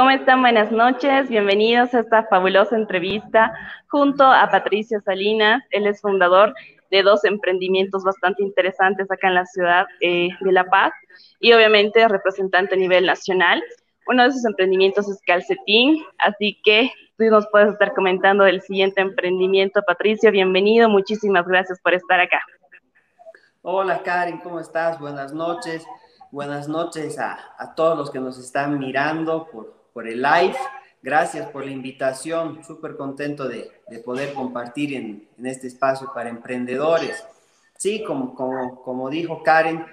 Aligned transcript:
¿Cómo 0.00 0.12
están? 0.12 0.40
Buenas 0.40 0.72
noches. 0.72 1.28
Bienvenidos 1.28 1.92
a 1.92 2.00
esta 2.00 2.24
fabulosa 2.24 2.74
entrevista 2.74 3.52
junto 3.88 4.24
a 4.24 4.48
Patricio 4.50 4.98
Salinas. 5.02 5.62
Él 5.72 5.86
es 5.86 6.00
fundador 6.00 6.54
de 6.90 7.02
dos 7.02 7.22
emprendimientos 7.26 8.02
bastante 8.02 8.42
interesantes 8.42 9.10
acá 9.10 9.28
en 9.28 9.34
la 9.34 9.44
ciudad 9.44 9.84
eh, 10.00 10.30
de 10.40 10.52
La 10.52 10.64
Paz 10.64 10.94
y 11.38 11.52
obviamente 11.52 12.08
representante 12.08 12.76
a 12.76 12.78
nivel 12.78 13.04
nacional. 13.04 13.62
Uno 14.06 14.22
de 14.22 14.30
esos 14.30 14.46
emprendimientos 14.46 15.06
es 15.06 15.20
Calcetín, 15.26 16.02
así 16.16 16.58
que 16.64 16.90
tú 17.18 17.24
nos 17.24 17.46
puedes 17.48 17.68
estar 17.74 17.92
comentando 17.92 18.44
del 18.44 18.62
siguiente 18.62 19.02
emprendimiento. 19.02 19.82
Patricio, 19.86 20.30
bienvenido. 20.30 20.88
Muchísimas 20.88 21.46
gracias 21.46 21.78
por 21.78 21.92
estar 21.92 22.20
acá. 22.20 22.40
Hola 23.60 24.02
Karen, 24.02 24.38
¿cómo 24.38 24.60
estás? 24.60 24.98
Buenas 24.98 25.34
noches. 25.34 25.86
Buenas 26.30 26.68
noches 26.68 27.18
a, 27.18 27.38
a 27.58 27.74
todos 27.74 27.98
los 27.98 28.10
que 28.10 28.18
nos 28.18 28.38
están 28.38 28.78
mirando 28.78 29.46
por, 29.52 29.79
por 30.00 30.08
el 30.08 30.22
live. 30.22 30.56
Gracias 31.02 31.48
por 31.48 31.66
la 31.66 31.72
invitación. 31.72 32.64
Súper 32.64 32.96
contento 32.96 33.46
de, 33.46 33.70
de, 33.90 33.98
poder 33.98 34.32
compartir 34.32 34.94
en, 34.94 35.28
en, 35.36 35.46
este 35.46 35.66
espacio 35.66 36.10
para 36.14 36.30
emprendedores. 36.30 37.22
Sí, 37.76 38.02
como, 38.02 38.34
como, 38.34 38.82
como 38.82 39.10
dijo 39.10 39.42
Karen, 39.42 39.84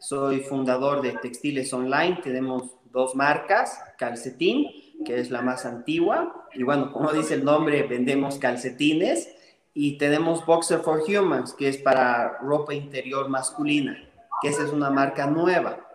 soy 0.00 0.40
fundador 0.40 1.00
de 1.00 1.12
Textiles 1.12 1.72
Online. 1.72 2.20
Tenemos 2.22 2.74
dos 2.92 3.14
marcas, 3.14 3.80
Calcetín, 3.96 4.66
que 5.06 5.18
es 5.18 5.30
la 5.30 5.40
más 5.40 5.64
antigua. 5.64 6.46
Y 6.52 6.62
bueno, 6.62 6.92
como 6.92 7.10
dice 7.14 7.32
el 7.32 7.44
nombre, 7.46 7.84
vendemos 7.84 8.36
calcetines. 8.36 9.34
Y 9.72 9.96
tenemos 9.96 10.44
Boxer 10.44 10.80
for 10.80 11.02
Humans, 11.08 11.54
que 11.54 11.70
es 11.70 11.78
para 11.78 12.36
ropa 12.42 12.74
interior 12.74 13.30
masculina, 13.30 13.96
que 14.42 14.48
esa 14.48 14.64
es 14.64 14.72
una 14.74 14.90
marca 14.90 15.26
nueva. 15.26 15.87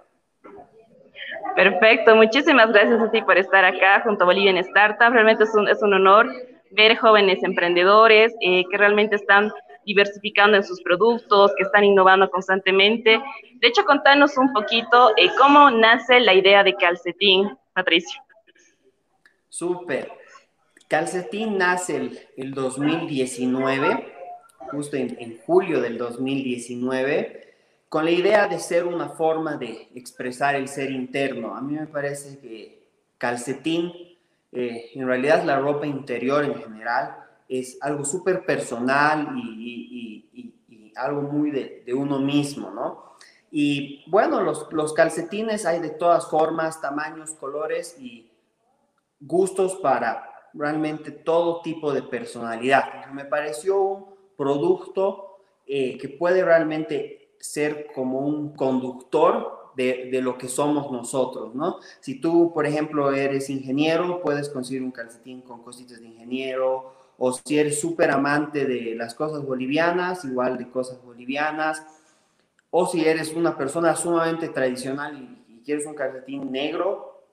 Perfecto, 1.56 2.16
muchísimas 2.16 2.72
gracias 2.72 3.00
a 3.00 3.12
ti 3.12 3.22
por 3.22 3.38
estar 3.38 3.64
acá 3.64 4.02
junto 4.04 4.24
a 4.24 4.28
Bolivia 4.28 4.50
en 4.50 4.58
Startup. 4.58 5.12
Realmente 5.12 5.44
es 5.44 5.54
un, 5.54 5.68
es 5.68 5.82
un 5.84 5.94
honor 5.94 6.28
ver 6.72 6.98
jóvenes 6.98 7.44
emprendedores 7.44 8.34
eh, 8.42 8.64
que 8.72 8.78
realmente 8.78 9.16
están 9.16 9.52
diversificando 9.86 10.58
en 10.58 10.64
sus 10.64 10.82
productos, 10.82 11.52
que 11.56 11.64
están 11.64 11.84
innovando 11.84 12.30
constantemente. 12.30 13.22
De 13.56 13.68
hecho, 13.68 13.86
contanos 13.86 14.38
un 14.38 14.52
poquito 14.52 15.12
eh, 15.18 15.30
cómo 15.38 15.70
nace 15.70 16.20
la 16.22 16.34
idea 16.34 16.64
de 16.64 16.76
Calcetín, 16.76 17.56
Patricio. 17.74 18.22
Súper. 19.50 20.12
Calcetín 20.88 21.58
nace 21.58 21.98
el, 21.98 22.20
el 22.38 22.54
2019, 22.54 24.12
justo 24.72 24.98
en, 24.98 25.16
en 25.20 25.38
julio 25.46 25.82
del 25.82 25.98
2019 26.00 27.53
con 27.94 28.06
la 28.06 28.10
idea 28.10 28.48
de 28.48 28.58
ser 28.58 28.88
una 28.88 29.10
forma 29.10 29.56
de 29.56 29.90
expresar 29.94 30.56
el 30.56 30.68
ser 30.68 30.90
interno. 30.90 31.56
A 31.56 31.62
mí 31.62 31.74
me 31.74 31.86
parece 31.86 32.40
que 32.40 32.90
calcetín, 33.20 33.94
eh, 34.52 34.90
en 34.96 35.06
realidad 35.06 35.44
la 35.44 35.60
ropa 35.60 35.86
interior 35.86 36.44
en 36.44 36.56
general, 36.56 37.24
es 37.48 37.78
algo 37.82 38.04
súper 38.04 38.48
personal 38.48 39.38
y, 39.38 40.92
algo 40.96 41.22
muy 41.22 41.52
de, 41.52 41.84
de, 41.86 41.94
uno 41.94 42.18
mismo, 42.18 42.72
¿no? 42.72 43.14
Y 43.52 44.04
bueno, 44.10 44.42
los, 44.42 44.74
los 44.74 44.94
calcetines 44.94 45.68
hay 45.68 45.80
de 45.80 45.92
todas 45.92 46.28
formas, 46.28 46.82
tamaños, 46.82 47.36
colores 47.36 47.96
y 48.00 48.32
gustos 49.20 49.76
para 49.76 50.50
realmente 50.56 51.12
todo 51.12 51.62
tipo 51.62 51.94
de 51.94 52.02
personalidad. 52.02 53.06
Me 53.12 53.26
pareció 53.26 53.82
un 53.82 54.06
producto 54.36 55.38
eh, 55.68 55.96
que 56.00 56.10
puede 56.10 56.44
realmente 56.44 57.23
ser 57.44 57.88
como 57.94 58.20
un 58.20 58.56
conductor 58.56 59.72
de, 59.76 60.08
de, 60.10 60.22
lo 60.22 60.38
que 60.38 60.48
somos 60.48 60.90
nosotros, 60.94 61.54
¿no? 61.54 61.80
Si 62.00 62.22
tú, 62.22 62.54
por 62.54 62.66
ejemplo, 62.66 63.12
eres 63.12 63.50
ingeniero, 63.50 64.22
puedes 64.22 64.48
conseguir 64.48 64.82
un 64.82 64.92
calcetín 64.92 65.42
con 65.42 65.62
cositas 65.62 66.00
de 66.00 66.08
ingeniero, 66.08 66.94
o 67.18 67.34
si 67.34 67.60
eres 67.60 67.82
súper 67.82 68.12
amante 68.12 68.66
de 68.66 68.96
las 68.96 69.14
cosas 69.14 69.46
bolivianas, 69.46 70.24
igual 70.24 70.58
de 70.58 70.70
cosas 70.70 71.04
bolivianas, 71.04 71.86
o 72.72 72.88
si 72.88 73.06
eres 73.06 73.34
una 73.34 73.58
persona 73.58 73.94
sumamente 73.98 74.48
tradicional 74.48 75.18
y, 75.18 75.44
quieres 75.66 75.86
un 75.86 75.96
calcetín 75.96 76.52
negro, 76.52 77.24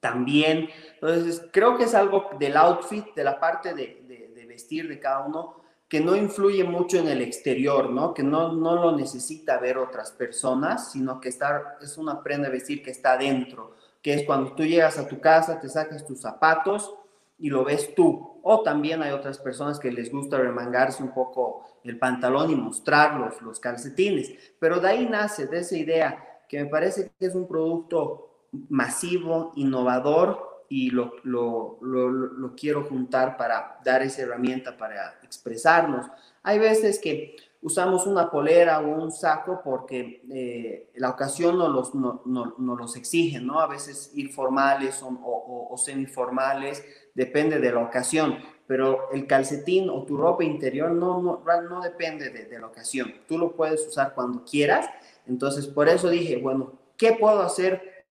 también. 0.00 0.68
Entonces, 0.94 1.42
creo 1.50 1.76
que 1.78 1.84
es 1.84 1.94
algo 1.94 2.28
del 2.38 2.56
outfit, 2.56 3.14
de 3.14 3.24
la 3.24 3.40
parte 3.40 3.74
de, 3.74 4.32
de 4.34 4.46
vestir 4.46 4.86
de 4.88 4.98
cada 4.98 5.26
uno, 5.26 5.65
que 5.88 6.00
no 6.00 6.16
influye 6.16 6.64
mucho 6.64 6.98
en 6.98 7.08
el 7.08 7.22
exterior, 7.22 7.90
¿no? 7.90 8.12
Que 8.12 8.22
no, 8.22 8.52
no 8.52 8.74
lo 8.74 8.96
necesita 8.96 9.58
ver 9.58 9.78
otras 9.78 10.10
personas, 10.10 10.90
sino 10.90 11.20
que 11.20 11.28
está, 11.28 11.78
es 11.80 11.96
una 11.96 12.22
prenda 12.22 12.48
de 12.48 12.54
vestir 12.54 12.82
que 12.82 12.90
está 12.90 13.16
dentro, 13.16 13.74
que 14.02 14.14
es 14.14 14.24
cuando 14.24 14.52
tú 14.52 14.64
llegas 14.64 14.98
a 14.98 15.06
tu 15.06 15.20
casa, 15.20 15.60
te 15.60 15.68
sacas 15.68 16.04
tus 16.04 16.20
zapatos 16.20 16.92
y 17.38 17.50
lo 17.50 17.64
ves 17.64 17.94
tú. 17.94 18.40
O 18.42 18.62
también 18.62 19.02
hay 19.02 19.12
otras 19.12 19.38
personas 19.38 19.78
que 19.78 19.92
les 19.92 20.10
gusta 20.10 20.38
remangarse 20.38 21.02
un 21.02 21.12
poco 21.12 21.64
el 21.84 21.98
pantalón 21.98 22.50
y 22.50 22.56
mostrarlos, 22.56 23.40
los 23.42 23.60
calcetines. 23.60 24.32
Pero 24.58 24.80
de 24.80 24.88
ahí 24.88 25.06
nace, 25.06 25.46
de 25.46 25.58
esa 25.58 25.76
idea, 25.76 26.42
que 26.48 26.62
me 26.62 26.70
parece 26.70 27.12
que 27.18 27.26
es 27.26 27.34
un 27.34 27.46
producto 27.46 28.46
masivo, 28.68 29.52
innovador, 29.56 30.55
y 30.68 30.90
lo, 30.90 31.14
lo, 31.22 31.78
lo, 31.80 32.54
quiero 32.54 32.84
juntar 32.84 33.36
para 33.36 33.78
dar 33.84 34.02
esa 34.02 34.22
herramienta 34.22 34.76
para 34.76 35.18
expresarnos. 35.22 36.06
Hay 36.42 36.58
veces 36.58 36.98
que 36.98 37.36
usamos 37.62 38.06
una 38.06 38.30
polera 38.30 38.80
o 38.80 38.88
un 38.88 39.10
saco 39.10 39.60
porque 39.64 40.22
eh, 40.30 40.90
la 40.96 41.10
ocasión 41.10 41.58
nos 41.58 41.72
los, 41.72 41.94
no, 41.94 42.22
no, 42.24 42.54
no, 42.58 42.76
los 42.76 42.96
exige, 42.96 43.40
¿no? 43.40 43.60
A 43.60 43.66
veces 43.66 44.10
ir 44.14 44.32
formales 44.32 45.02
o, 45.02 45.08
o, 45.08 45.68
o 45.70 45.76
semiformales, 45.76 46.84
depende 47.14 47.58
de 47.58 47.72
la 47.72 47.80
ocasión, 47.80 48.38
pero 48.66 49.10
el 49.12 49.26
calcetín 49.26 49.88
o 49.90 50.04
tu 50.04 50.16
ropa 50.16 50.44
interior 50.44 50.90
no, 50.90 51.20
no, 51.22 51.62
no 51.68 51.80
depende 51.80 52.30
de, 52.30 52.46
de 52.46 52.58
la 52.58 52.66
ocasión. 52.66 53.12
Tú 53.28 53.38
lo 53.38 53.52
puedes 53.52 53.86
usar 53.86 54.14
cuando 54.14 54.44
quieras. 54.44 54.88
Entonces, 55.26 55.66
por 55.66 55.88
eso 55.88 56.08
dije, 56.08 56.38
bueno, 56.38 56.72
¿qué 56.96 57.12
puedo 57.12 57.42
hacer 57.42 58.06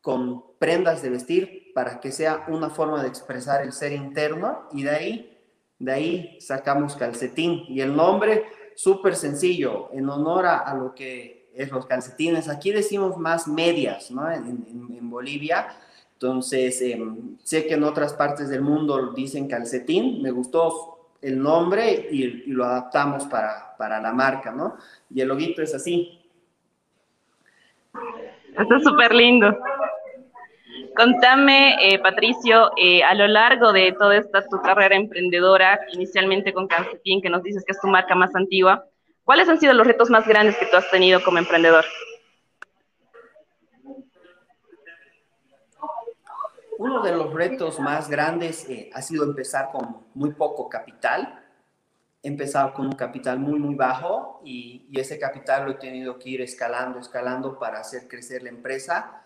con 0.00 0.49
prendas 0.60 1.00
de 1.00 1.08
vestir 1.08 1.72
para 1.74 2.00
que 2.00 2.12
sea 2.12 2.44
una 2.48 2.68
forma 2.68 3.02
de 3.02 3.08
expresar 3.08 3.62
el 3.62 3.72
ser 3.72 3.92
interno 3.92 4.68
y 4.72 4.82
de 4.82 4.90
ahí, 4.90 5.38
de 5.78 5.90
ahí 5.90 6.38
sacamos 6.38 6.96
calcetín. 6.96 7.64
Y 7.66 7.80
el 7.80 7.96
nombre, 7.96 8.44
súper 8.76 9.16
sencillo, 9.16 9.88
en 9.92 10.08
honor 10.10 10.44
a, 10.44 10.74
lo 10.74 10.94
que 10.94 11.48
es 11.54 11.72
los 11.72 11.86
calcetines. 11.86 12.50
Aquí 12.50 12.72
decimos 12.72 13.16
más 13.16 13.48
medias, 13.48 14.10
¿no? 14.10 14.30
En, 14.30 15.08
Bolivia. 15.08 15.68
Entonces, 16.12 16.80
eh, 16.82 17.00
sé 17.42 17.66
que 17.66 17.74
en 17.74 17.82
otras 17.82 18.12
partes 18.12 18.50
del 18.50 18.60
mundo 18.60 19.12
dicen 19.12 19.48
calcetín. 19.48 20.20
Me 20.20 20.30
gustó 20.30 21.08
el 21.22 21.42
nombre 21.42 22.08
y, 22.12 22.22
y 22.22 22.52
lo 22.52 22.66
adaptamos 22.66 23.24
para, 23.24 23.76
para, 23.78 23.98
la 23.98 24.12
marca, 24.12 24.52
¿no? 24.52 24.76
Y 25.08 25.22
el 25.22 25.28
loguito 25.28 25.62
es 25.62 25.74
así. 25.74 26.20
Está 28.56 28.78
súper 28.80 29.14
lindo. 29.14 29.56
Contame, 30.96 31.76
eh, 31.88 31.98
Patricio, 32.00 32.72
eh, 32.76 33.02
a 33.04 33.14
lo 33.14 33.28
largo 33.28 33.72
de 33.72 33.92
toda 33.92 34.16
esta 34.16 34.46
tu 34.46 34.60
carrera 34.60 34.96
emprendedora, 34.96 35.80
inicialmente 35.92 36.52
con 36.52 36.66
Calcetín, 36.66 37.22
que 37.22 37.30
nos 37.30 37.42
dices 37.42 37.64
que 37.64 37.72
es 37.72 37.80
tu 37.80 37.86
marca 37.86 38.14
más 38.14 38.34
antigua, 38.34 38.84
¿cuáles 39.24 39.48
han 39.48 39.60
sido 39.60 39.72
los 39.72 39.86
retos 39.86 40.10
más 40.10 40.26
grandes 40.26 40.56
que 40.56 40.66
tú 40.66 40.76
has 40.76 40.90
tenido 40.90 41.22
como 41.22 41.38
emprendedor? 41.38 41.84
Uno 46.78 47.02
de 47.02 47.12
los 47.12 47.32
retos 47.32 47.78
más 47.78 48.08
grandes 48.08 48.68
eh, 48.68 48.90
ha 48.92 49.02
sido 49.02 49.24
empezar 49.24 49.70
con 49.70 50.06
muy 50.14 50.32
poco 50.32 50.68
capital. 50.68 51.44
He 52.22 52.28
empezado 52.28 52.72
con 52.72 52.86
un 52.86 52.92
capital 52.92 53.38
muy, 53.38 53.58
muy 53.58 53.74
bajo 53.74 54.40
y 54.44 54.88
ese 54.98 55.18
capital 55.18 55.66
lo 55.66 55.70
he 55.72 55.74
tenido 55.74 56.18
que 56.18 56.30
ir 56.30 56.40
escalando, 56.40 56.98
escalando 56.98 57.58
para 57.58 57.80
hacer 57.80 58.08
crecer 58.08 58.42
la 58.42 58.48
empresa 58.48 59.20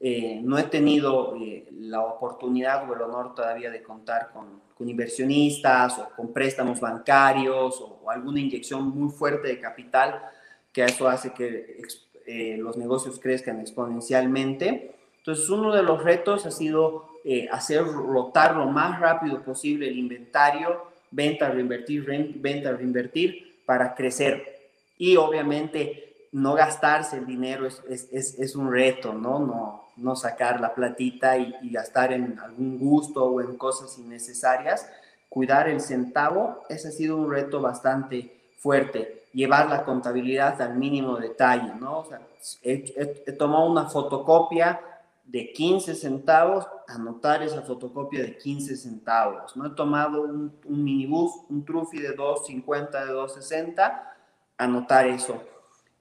eh, 0.00 0.40
no 0.42 0.58
he 0.58 0.64
tenido 0.64 1.36
eh, 1.36 1.68
la 1.72 2.00
oportunidad 2.00 2.88
o 2.88 2.94
el 2.94 3.02
honor 3.02 3.34
todavía 3.34 3.70
de 3.70 3.82
contar 3.82 4.30
con, 4.32 4.60
con 4.76 4.88
inversionistas 4.88 5.98
o 5.98 6.08
con 6.16 6.32
préstamos 6.32 6.80
bancarios 6.80 7.80
o, 7.80 8.00
o, 8.02 8.10
alguna 8.10 8.40
inyección 8.40 8.88
muy 8.88 9.10
fuerte 9.10 9.48
de 9.48 9.60
capital, 9.60 10.22
que 10.72 10.84
eso 10.84 11.06
hace 11.06 11.32
que 11.32 11.82
eh, 12.26 12.56
los 12.58 12.76
negocios 12.76 13.18
crezcan 13.18 13.60
exponencialmente. 13.60 14.94
Entonces, 15.18 15.50
uno 15.50 15.74
de 15.74 15.82
los 15.82 16.02
retos 16.02 16.46
ha 16.46 16.50
sido 16.50 17.06
eh, 17.24 17.48
hacer 17.50 17.84
rotar 17.84 18.56
lo 18.56 18.66
más 18.66 19.00
rápido 19.00 19.42
posible 19.42 19.88
el 19.88 19.98
inventario, 19.98 20.80
venta, 21.10 21.50
reinvertir, 21.50 22.04
venta, 22.36 22.72
reinvertir, 22.72 23.62
para 23.66 23.94
crecer. 23.94 24.70
Y 24.96 25.16
obviamente 25.16 26.28
no 26.32 26.54
gastarse 26.54 27.18
el 27.18 27.26
dinero 27.26 27.66
es, 27.66 27.82
es, 27.88 28.08
es, 28.12 28.38
es 28.38 28.54
un 28.54 28.72
reto, 28.72 29.12
¿no? 29.12 29.40
No, 29.40 29.89
no 30.00 30.16
sacar 30.16 30.60
la 30.60 30.74
platita 30.74 31.36
y, 31.36 31.70
gastar 31.70 32.12
en 32.12 32.38
algún 32.38 32.78
gusto 32.78 33.24
o 33.24 33.40
en 33.40 33.56
cosas 33.56 33.98
innecesarias. 33.98 34.88
Cuidar 35.28 35.68
el 35.68 35.80
centavo, 35.80 36.62
ese 36.68 36.88
ha 36.88 36.90
sido 36.90 37.16
un 37.16 37.30
reto 37.30 37.60
bastante 37.60 38.52
fuerte. 38.56 39.26
Llevar 39.32 39.68
la 39.68 39.84
contabilidad 39.84 40.60
al 40.60 40.76
mínimo 40.76 41.16
detalle, 41.18 41.72
¿no? 41.78 42.00
O 42.00 42.04
sea, 42.04 42.20
he, 42.62 43.32
tomado 43.32 43.70
una 43.70 43.88
fotocopia 43.88 44.80
de 45.24 45.52
15 45.52 45.94
centavos, 45.94 46.66
anotar 46.88 47.42
esa 47.42 47.62
fotocopia 47.62 48.22
de 48.22 48.36
15 48.36 48.76
centavos. 48.76 49.56
No 49.56 49.66
he 49.66 49.70
tomado 49.70 50.22
un, 50.22 50.58
minibús, 50.64 51.32
un 51.48 51.64
trufi 51.64 51.98
de 51.98 52.16
2.50, 52.16 53.06
de 53.06 53.12
2.60, 53.12 54.02
anotar 54.58 55.06
eso. 55.06 55.40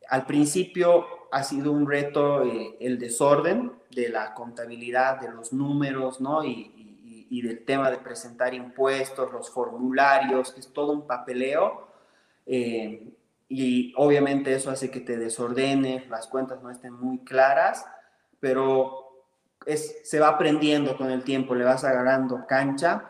Al 0.10 0.26
principio 0.26 1.06
ha 1.32 1.44
sido 1.44 1.72
un 1.72 1.88
reto 1.88 2.44
eh, 2.44 2.78
el 2.80 3.00
desorden 3.00 3.74
de 3.92 4.10
la 4.10 4.34
contabilidad, 4.34 5.20
de 5.20 5.32
los 5.32 5.54
números, 5.54 6.22
¿no? 6.22 6.44
Y, 6.44 6.76
del 7.30 7.64
tema 7.64 7.92
de 7.92 7.98
presentar 7.98 8.56
impuestos, 8.56 9.32
los 9.32 9.52
formularios, 9.52 10.56
es 10.58 10.74
todo 10.74 10.92
un 10.92 11.06
papeleo. 11.06 11.88
Eh, 12.46 13.14
y 13.48 13.94
obviamente 13.98 14.54
eso 14.54 14.72
hace 14.72 14.90
que 14.90 15.00
te 15.00 15.16
desordene, 15.16 16.06
las 16.10 16.28
cuentas 16.28 16.62
no 16.64 16.72
estén 16.72 16.94
muy 16.94 17.20
claras, 17.20 17.86
pero 18.40 19.26
es, 19.66 20.02
se 20.04 20.20
va 20.20 20.30
aprendiendo 20.30 20.98
con 20.98 21.12
el 21.12 21.24
tiempo, 21.24 21.54
le 21.54 21.66
vas 21.66 21.84
agarrando 21.84 22.46
cancha 22.48 23.10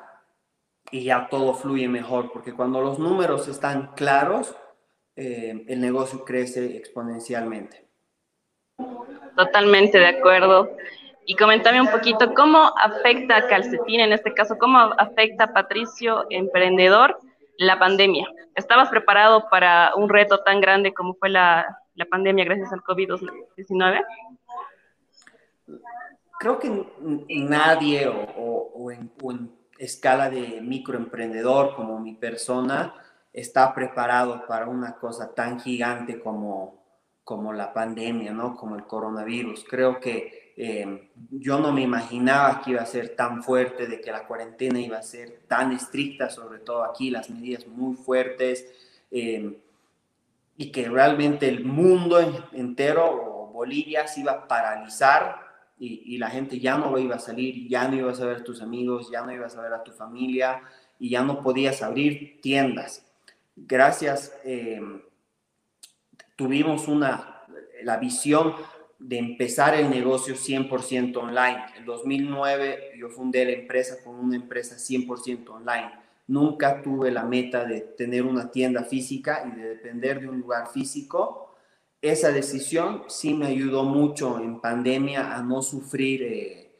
y 0.92 1.04
ya 1.04 1.27
todo 1.30 1.54
fluye 1.54 1.88
mejor, 1.88 2.31
porque 2.31 2.54
cuando 2.54 2.81
los 2.81 3.00
números 3.00 3.48
están 3.48 3.94
claros, 3.95 4.56
eh, 5.15 5.65
el 5.68 5.81
negocio 5.81 6.24
crece 6.24 6.77
exponencialmente. 6.77 7.88
Totalmente 9.36 9.98
de 10.00 10.08
acuerdo. 10.08 10.70
Y 11.26 11.36
comentame 11.36 11.80
un 11.80 11.92
poquito 11.92 12.34
cómo 12.34 12.74
afecta 12.78 13.48
Calcetín, 13.48 14.00
en 14.00 14.14
este 14.14 14.34
caso, 14.34 14.58
cómo 14.58 14.80
afecta 14.98 15.54
Patricio, 15.54 16.26
emprendedor, 16.30 17.20
la 17.58 17.78
pandemia. 17.78 18.28
¿Estabas 18.56 18.90
preparado 18.90 19.48
para 19.50 19.94
un 19.96 20.10
reto 20.10 20.40
tan 20.40 20.60
grande 20.60 20.94
como 20.94 21.14
fue 21.14 21.30
la, 21.30 21.78
pandemia 22.10 22.46
gracias 22.46 22.74
al 22.74 22.81
COVID-19? 22.81 24.04
Creo 26.40 26.58
que 26.58 26.86
nadie 27.30 28.08
o, 28.08 28.92
en, 28.92 29.12
escala 29.78 30.30
de 30.30 30.62
microemprendedor 30.62 31.75
como 31.75 32.00
mi 32.00 32.16
persona 32.16 32.94
está 33.32 33.74
preparado 33.74 34.46
para 34.48 34.68
una 34.68 34.96
cosa 34.96 35.34
tan 35.34 35.60
gigante 35.60 36.20
como, 36.20 36.79
como 37.30 37.54
la 37.54 37.72
pandemia, 37.72 38.34
¿no? 38.34 38.56
Como 38.56 38.76
el 38.76 38.88
coronavirus. 38.88 39.64
Creo 39.70 40.00
que 40.00 40.54
eh, 40.58 41.10
yo 41.30 41.60
no 41.60 41.72
me 41.72 41.84
imaginaba 41.84 42.60
que 42.60 42.72
iba 42.72 42.81
a 42.81 42.88
ser 42.88 43.16
tan 43.16 43.44
fuerte, 43.44 43.86
de 43.86 44.02
que 44.02 44.12
la 44.12 44.26
cuarentena 44.26 44.80
iba 44.80 44.98
a 44.98 45.04
ser 45.04 45.42
tan 45.48 45.72
estricta, 45.72 46.31
sobre 46.31 46.58
todo 46.58 46.84
aquí, 46.84 47.12
las 47.12 47.30
medidas 47.30 47.68
muy 47.68 47.96
fuertes, 47.96 48.66
eh, 49.12 49.60
y 50.58 50.72
que 50.72 50.90
realmente 50.90 51.48
el 51.48 51.66
mundo 51.66 52.20
entero 52.52 53.06
o 53.06 53.52
Bolivia 53.54 54.08
se 54.08 54.22
iba 54.22 54.32
a 54.32 54.48
paralizar 54.48 55.36
y, 55.78 56.18
la 56.18 56.32
gente 56.32 56.60
ya 56.60 56.80
no 56.80 56.98
iba 56.98 57.18
a 57.18 57.20
salir, 57.20 57.68
ya 57.68 57.88
no 57.88 57.96
ibas 57.96 58.20
a 58.22 58.25
ver 58.25 58.38
a 58.38 58.44
tus 58.44 58.64
amigos, 58.64 59.12
ya 59.12 59.22
no 59.22 59.32
ibas 59.32 59.56
a 59.56 59.62
ver 59.62 59.74
a 59.74 59.84
tu 59.84 59.92
familia 59.92 60.64
y 60.98 61.12
ya 61.12 61.22
no 61.22 61.44
podías 61.44 61.84
abrir 61.84 62.42
tiendas. 62.42 63.06
Gracias, 63.56 64.36
eh, 64.44 64.82
tuvimos 66.39 66.88
una, 66.88 67.44
la 67.83 67.97
visión 67.97 68.53
de 68.97 69.18
empezar 69.18 69.75
el 69.75 69.89
negocio 69.89 70.36
100% 70.36 71.18
online. 71.18 71.65
En 71.77 71.83
2009 71.83 72.94
yo 72.97 73.09
fundé 73.09 73.44
la 73.44 73.51
empresa 73.51 74.01
con 74.01 74.15
una 74.15 74.38
empresa 74.38 74.77
100% 74.77 75.50
online. 75.50 75.91
Nunca 76.27 76.81
tuve 76.81 77.12
la 77.12 77.24
meta 77.24 77.65
de 77.65 77.81
tener 77.81 78.24
una 78.24 78.50
tienda 78.50 78.86
física 78.86 79.44
y 79.45 79.59
de 79.59 79.68
depender 79.68 80.21
de 80.21 80.30
un 80.30 80.39
lugar 80.39 80.69
físico 80.69 81.50
esa 82.01 82.31
decisión 82.31 83.03
sí 83.07 83.33
me 83.33 83.47
ayudó 83.47 83.83
mucho 83.83 84.39
en 84.39 84.62
pandemia 84.62 85.36
a 85.36 85.44
no 85.44 85.62
sufrir 85.62 86.24
eh, 86.24 86.71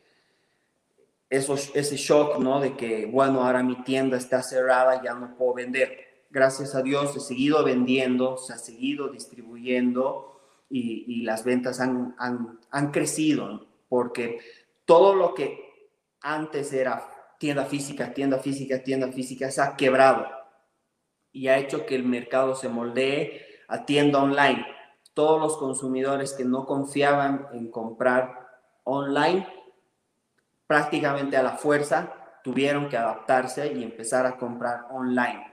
ese 1.30 1.98
shock, 1.98 2.40
¿no? 2.40 2.60
De 2.60 2.76
que, 2.76 3.06
bueno, 3.06 3.44
ahora 3.44 3.62
mi 3.62 3.84
tienda 3.84 4.18
está 4.18 4.42
cerrada, 4.42 5.04
ya 5.04 5.14
no 5.14 5.36
puedo 5.36 5.56
vender. 5.56 6.09
Gracias 6.30 6.76
a 6.76 6.82
Dios 6.82 7.16
he 7.16 7.20
seguido 7.20 7.64
vendiendo, 7.64 8.38
se 8.38 8.54
ha 8.54 8.58
seguido 8.58 9.10
distribuyendo 9.10 10.40
y, 10.70 11.24
las 11.24 11.44
ventas 11.44 11.80
han, 11.80 12.16
han 12.18 12.92
crecido, 12.92 13.68
porque 13.88 14.40
todo 14.86 15.16
lo 15.16 15.34
que 15.34 15.92
antes 16.22 16.72
era 16.74 17.04
tienda 17.40 17.66
física, 17.66 18.14
tienda 18.14 18.38
física, 18.40 18.84
tienda 18.84 19.12
física, 19.12 19.50
se 19.50 19.62
ha 19.62 19.76
quebrado 19.76 20.28
y 21.32 21.48
ha 21.48 21.58
hecho 21.58 21.86
que 21.86 21.96
el 21.96 22.04
mercado 22.04 22.56
se 22.56 22.70
moldee 22.70 23.46
a 23.68 23.86
tienda 23.86 24.22
online 24.22 24.66
todos 25.20 25.42
los 25.42 25.58
consumidores 25.58 26.32
que 26.32 26.46
no 26.46 26.66
confiaban 26.66 27.48
en 27.52 27.70
comprar 27.70 28.48
online, 28.86 29.46
prácticamente 30.66 31.36
a 31.36 31.44
la 31.44 31.58
fuerza 31.58 32.14
tuvieron 32.42 32.88
que 32.88 32.96
adaptarse 32.96 33.74
y 33.74 33.84
empezar 33.84 34.26
a 34.26 34.38
comprar 34.38 34.86
online. 34.92 35.49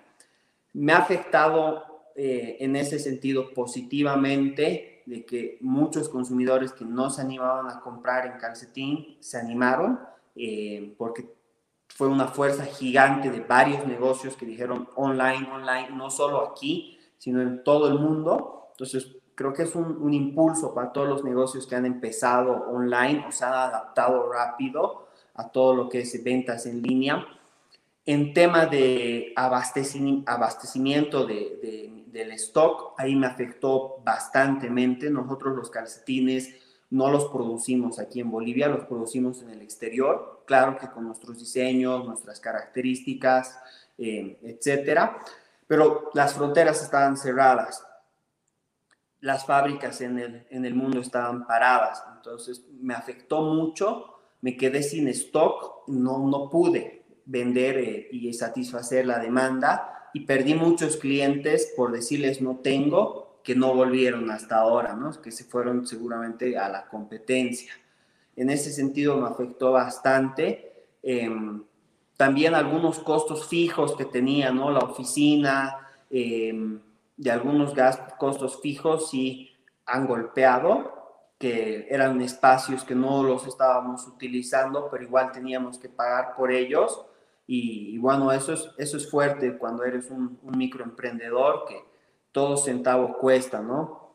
Me 0.77 0.93
ha 0.93 0.99
afectado 0.99 2.11
eh, 2.15 2.59
en 2.61 2.77
ese 2.77 2.99
sentido 2.99 3.55
positivamente 3.55 5.03
de 5.07 5.25
que 5.25 5.57
muchos 5.63 6.11
consumidores 6.11 6.73
que 6.73 6.85
no 6.85 7.09
se 7.09 7.23
animaban 7.23 7.71
a 7.71 7.81
comprar 7.81 8.27
en 8.27 8.39
calcetín 8.39 9.17
se 9.21 9.39
animaron 9.39 9.99
eh, 10.35 10.95
porque 10.99 11.35
fue 11.89 12.09
una 12.09 12.29
fuerza 12.29 12.67
gigante 12.67 13.31
de 13.31 13.41
varios 13.41 13.87
negocios 13.87 14.37
que 14.37 14.45
dijeron 14.45 14.87
online, 14.97 15.49
online, 15.51 15.89
no 15.93 16.11
solo 16.11 16.43
aquí, 16.43 16.99
sino 17.17 17.41
en 17.41 17.65
todo 17.65 17.89
el 17.89 17.99
mundo. 17.99 18.69
Entonces, 18.73 19.17
creo 19.35 19.55
que 19.55 19.63
es 19.63 19.75
un, 19.75 20.13
impulso 20.13 20.75
para 20.75 20.93
todos 20.93 21.09
los 21.09 21.25
negocios 21.25 21.67
que 21.67 21.75
han 21.75 21.87
empezado 21.87 22.53
online 22.69 23.25
o 23.27 23.33
se 23.33 23.47
han 23.47 23.55
adaptado 23.55 24.31
rápido 24.31 25.09
a 25.33 25.49
todo 25.49 25.75
lo 25.75 25.89
que 25.89 26.01
es 26.01 26.23
ventas 26.23 26.67
en 26.67 26.83
línea. 26.83 27.27
En 28.09 28.33
tema 28.33 28.67
de 28.67 29.33
abastecimiento 29.35 31.27
de, 31.27 32.05
del 32.07 32.31
stock, 32.33 32.95
ahí 32.99 33.17
me 33.17 33.27
afectó 33.27 34.01
bastantemente. 34.05 35.11
Nosotros 35.11 35.57
los 35.57 35.71
calcetines 35.71 36.55
no 36.91 37.11
los 37.11 37.25
producimos 37.27 37.99
aquí 37.99 38.21
en 38.21 38.31
Bolivia, 38.31 38.69
los 38.69 38.85
producimos 38.85 39.43
en 39.43 39.51
el 39.51 39.61
exterior, 39.61 40.45
claro 40.47 40.79
que 40.79 40.89
con 40.89 41.05
nuestros 41.05 41.41
diseños, 41.41 42.07
nuestras 42.07 42.39
características, 42.39 43.59
eh, 43.99 44.39
etcétera, 44.41 45.19
pero 45.67 46.11
las 46.15 46.35
fronteras 46.35 46.81
estaban 46.81 47.17
cerradas. 47.17 47.85
Las 49.19 49.45
fábricas 49.45 50.01
en 50.01 50.21
el, 50.21 50.47
en 50.51 50.65
el 50.65 50.77
mundo 50.77 51.01
estaban 51.01 51.45
paradas. 51.45 52.05
Entonces 52.15 52.65
me 52.81 52.95
afectó 52.95 53.43
mucho, 53.43 54.15
me 54.43 54.57
quedé 54.57 54.85
sin 54.85 55.09
stock, 55.09 55.89
no, 55.89 56.19
no 56.29 56.49
pude 56.49 56.96
vender 57.27 57.79
eh, 57.79 58.09
y 58.11 58.33
satisfacer 58.33 59.07
la 59.07 59.19
demanda 59.19 60.09
y 60.15 60.21
perdí 60.21 60.55
muchos 60.55 60.97
clientes 60.97 61.73
por 61.77 61.93
decirles 61.93 62.41
no 62.41 62.57
tengo, 62.57 63.41
que 63.45 63.55
no 63.55 63.75
volvieron 63.75 64.31
hasta 64.31 64.57
ahora, 64.57 64.95
¿no? 64.95 65.11
que 65.21 65.31
se 65.31 65.45
fueron 65.45 65.87
seguramente 65.87 66.57
a 66.57 66.69
la 66.69 66.87
competencia. 66.89 67.73
En 68.35 68.51
ese 68.51 68.73
sentido 68.73 69.17
me 69.17 69.29
afectó 69.29 69.73
bastante. 69.73 70.87
Em, 71.03 71.63
también 72.17 72.55
algunos 72.55 72.99
costos 72.99 73.47
fijos 73.47 73.95
que 73.95 74.05
tenía, 74.05 74.51
¿no? 74.51 74.71
La 74.71 74.81
oficina, 74.81 75.77
eh, 76.11 76.79
de 77.17 77.31
algunos 77.31 77.75
gastos, 77.75 78.15
costos 78.19 78.61
fijos 78.61 79.11
sí 79.11 79.55
han 79.85 80.07
golpeado, 80.07 80.95
que 81.39 81.87
eran 81.91 82.21
espacios 82.23 82.85
que 82.85 82.95
no 82.95 83.23
los 83.23 83.47
estábamos 83.47 84.07
utilizando, 84.07 84.89
pero 84.91 85.05
igual 85.05 85.33
teníamos 85.33 85.79
que 85.79 85.89
pagar 85.89 86.35
por 86.35 86.51
ellos. 86.51 87.05
Y, 87.47 87.99
bueno, 87.99 88.33
eso 88.33 88.53
es, 88.53 88.69
eso 88.77 88.97
es 88.97 89.09
fuerte 89.09 89.57
cuando 89.57 89.85
eres 89.85 90.11
un, 90.11 90.39
microemprendedor, 90.43 91.65
que 91.69 91.83
todo 92.33 92.57
centavo 92.57 93.19
cuesta, 93.19 93.61
¿no? 93.61 94.15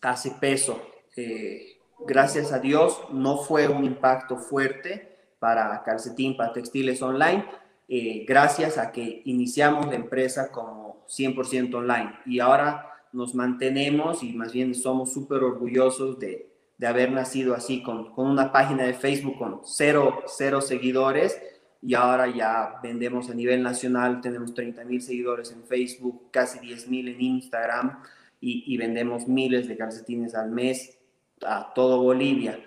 Hace 0.00 0.32
peso. 0.40 0.80
Eh, 1.16 1.78
gracias 2.06 2.52
a 2.52 2.58
Dios 2.58 2.98
no 3.12 3.38
fue 3.38 3.68
un 3.68 3.84
impacto 3.84 4.36
fuerte 4.36 5.18
para 5.38 5.82
calcetín, 5.82 6.36
para 6.36 6.52
textiles 6.52 7.02
online, 7.02 7.44
eh, 7.88 8.24
gracias 8.26 8.78
a 8.78 8.92
que 8.92 9.22
iniciamos 9.24 9.86
la 9.86 9.96
empresa 9.96 10.50
como 10.50 11.04
100% 11.08 11.74
online. 11.74 12.18
Y 12.24 12.40
ahora 12.40 12.86
nos 13.12 13.34
mantenemos 13.34 14.22
y 14.22 14.32
más 14.32 14.52
bien 14.52 14.74
somos 14.74 15.12
súper 15.12 15.42
orgullosos 15.42 16.18
de, 16.18 16.48
de, 16.78 16.86
haber 16.86 17.10
nacido 17.10 17.54
así, 17.54 17.82
con, 17.82 18.12
con, 18.14 18.28
una 18.28 18.52
página 18.52 18.84
de 18.84 18.94
Facebook 18.94 19.38
con 19.38 19.60
cero, 19.64 20.22
cero 20.26 20.60
seguidores 20.60 21.40
y 21.82 21.94
ahora 21.94 22.28
ya 22.28 22.78
vendemos 22.82 23.30
a 23.30 23.34
nivel 23.34 23.62
nacional, 23.62 24.20
tenemos 24.20 24.54
30 24.54 24.84
mil 24.84 25.00
seguidores 25.00 25.50
en 25.52 25.64
Facebook, 25.64 26.30
casi 26.30 26.58
10 26.58 26.88
mil 26.88 27.08
en 27.08 27.20
Instagram 27.20 28.02
y, 28.40 28.76
vendemos 28.76 29.28
miles 29.28 29.68
de 29.68 29.76
calcetines 29.76 30.34
al 30.34 30.50
mes 30.50 30.98
a 31.42 31.72
todo 31.74 32.02
Bolivia. 32.02 32.58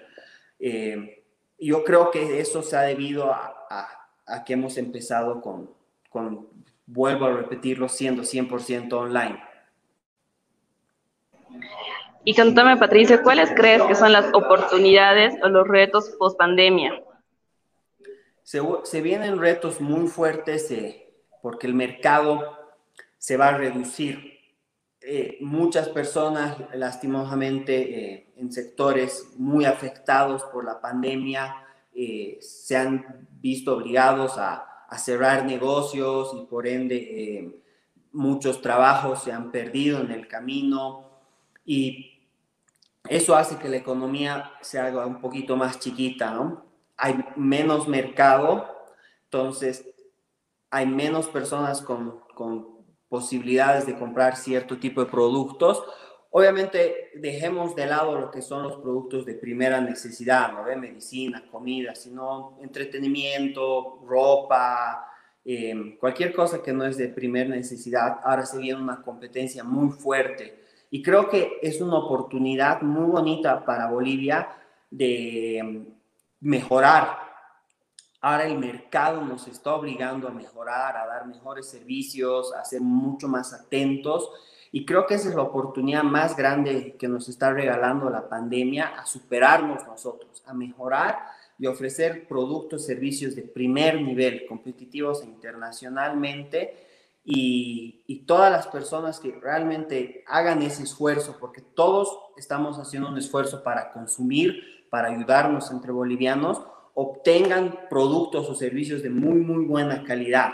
Eh, 0.59 1.23
yo 1.59 1.83
creo 1.83 2.11
que 2.11 2.39
eso 2.39 2.61
se 2.61 2.75
ha 2.77 2.81
debido 2.81 3.31
a 3.31 3.49
que 4.45 4.53
hemos 4.53 4.77
empezado 4.77 5.41
con, 5.41 5.69
con 6.09 6.47
vuelvo 6.85 7.25
a 7.25 7.33
repetirlo, 7.33 7.89
siendo 7.89 8.23
100% 8.23 8.93
online. 8.93 9.39
Y 12.25 12.35
contame, 12.35 12.77
Patricia, 12.77 13.21
¿cuáles 13.21 13.51
crees 13.51 13.81
que 13.83 13.95
son 13.95 14.13
las 14.13 14.33
oportunidades 14.33 15.33
o 15.43 15.49
los 15.49 15.67
retos 15.67 16.15
post 16.17 16.37
pandemia? 16.37 17.02
Se, 18.43 19.01
vienen 19.01 19.39
retos 19.39 19.79
muy 19.79 20.07
fuertes 20.07 20.69
eh, 20.71 21.09
porque 21.41 21.67
el 21.67 21.73
mercado 21.73 22.57
se 23.17 23.37
va 23.37 23.49
a 23.49 23.57
reducir. 23.57 24.33
Eh, 25.01 25.37
muchas 25.41 25.89
personas, 25.89 26.57
lastimosamente, 26.73 28.13
eh, 28.13 28.33
en 28.37 28.51
sectores 28.51 29.33
muy 29.37 29.65
afectados 29.65 30.43
por 30.43 30.65
la 30.65 30.79
pandemia, 30.81 31.59
se 32.39 32.75
han 32.75 33.27
visto 33.39 33.75
obligados 33.75 34.39
a, 34.39 34.85
a, 34.89 34.97
cerrar 34.97 35.45
negocios 35.45 36.31
y 36.35 36.47
por 36.47 36.65
ende 36.65 37.61
muchos 38.11 38.63
trabajos 38.63 39.21
se 39.21 39.31
han 39.31 39.51
perdido 39.51 40.01
en 40.01 40.09
el 40.09 40.27
camino 40.27 41.07
y 41.63 42.13
eso 43.07 43.35
hace 43.35 43.57
que 43.57 43.69
la 43.69 43.77
economía 43.77 44.53
se 44.61 44.79
haga 44.79 45.05
un 45.05 45.21
poquito 45.21 45.55
más 45.55 45.77
chiquita, 45.79 46.31
¿no? 46.31 46.72
Hay 46.97 47.23
menos 47.35 47.87
mercado, 47.87 48.67
entonces 49.25 49.85
hay 50.69 50.85
menos 50.87 51.27
personas 51.27 51.81
con, 51.81 52.21
posibilidades 53.09 53.85
de 53.85 53.95
comprar 53.95 54.35
cierto 54.35 54.79
tipo 54.79 55.03
de 55.03 55.11
productos. 55.11 55.83
Obviamente 56.31 57.11
dejemos 57.13 57.75
de 57.75 57.85
lado 57.85 58.19
lo 58.19 58.31
que 58.31 58.41
son 58.41 58.63
los 58.63 58.77
productos 58.77 59.23
de 59.23 59.35
primera 59.35 59.79
necesidad, 59.81 60.51
¿no? 60.51 60.65
De 60.65 60.75
medicina, 60.75 61.43
comida, 61.51 61.93
sino 61.93 62.57
entretenimiento, 62.59 63.99
ropa, 64.07 65.07
eh, 65.45 65.95
cualquier 65.99 66.33
cosa 66.33 66.63
que 66.63 66.73
no 66.73 66.85
es 66.85 66.97
de 66.97 67.09
primera 67.09 67.49
necesidad. 67.49 68.19
Ahora 68.23 68.47
se 68.47 68.57
viene 68.57 68.81
una 68.81 69.03
competencia 69.03 69.63
muy 69.63 69.91
fuerte 69.91 70.63
y 70.89 71.01
creo 71.01 71.29
que 71.29 71.59
es 71.61 71.81
una 71.81 71.97
oportunidad 71.97 72.81
muy 72.81 73.11
bonita 73.11 73.65
para 73.65 73.89
Bolivia 73.89 74.47
de 74.89 75.61
mm, 75.63 76.02
mejorar. 76.43 77.17
Ahora 78.21 78.45
el 78.45 78.57
mercado 78.57 79.21
nos 79.21 79.47
está 79.47 79.73
obligando 79.73 80.27
a 80.27 80.31
mejorar, 80.31 80.95
a 80.95 81.07
dar 81.07 81.25
mejores 81.25 81.67
servicios, 81.67 82.53
a 82.53 82.63
ser 82.63 82.81
mucho 82.81 83.27
más 83.27 83.53
atentos. 83.53 84.29
Y 84.71 84.85
creo 84.85 85.05
que 85.05 85.15
esa 85.15 85.29
es 85.29 85.35
la 85.35 85.41
oportunidad 85.41 86.03
más 86.03 86.35
grande 86.35 86.95
que 86.97 87.07
nos 87.07 87.27
está 87.29 87.51
regalando 87.51 88.09
la 88.09 88.27
pandemia, 88.27 88.87
a 88.99 89.05
superarnos 89.05 89.85
nosotros, 89.85 90.43
a 90.45 90.53
mejorar 90.53 91.19
y 91.59 91.67
ofrecer 91.67 92.27
productos, 92.27 92.85
servicios 92.85 93.35
de 93.35 93.43
primer 93.43 94.01
nivel, 94.01 94.45
competitivos 94.47 95.23
internacionalmente 95.23 96.87
y, 97.23 98.23
todas 98.25 98.51
las 98.51 98.67
personas 98.67 99.19
que 99.19 99.31
realmente 99.31 100.23
hagan 100.27 100.61
ese 100.61 100.83
esfuerzo, 100.83 101.35
porque 101.39 101.61
todos 101.61 102.17
estamos 102.37 102.79
haciendo 102.79 103.09
un 103.09 103.17
esfuerzo 103.17 103.63
para 103.63 103.91
consumir, 103.91 104.82
para 104.93 105.07
ayudarnos 105.07 105.71
entre 105.71 105.91
bolivianos, 105.91 106.61
obtengan 106.93 107.79
productos 107.89 108.47
o 108.47 108.53
servicios 108.53 109.01
de 109.01 109.09
muy, 109.09 109.39
muy 109.39 109.65
buena 109.65 110.03
calidad. 110.03 110.51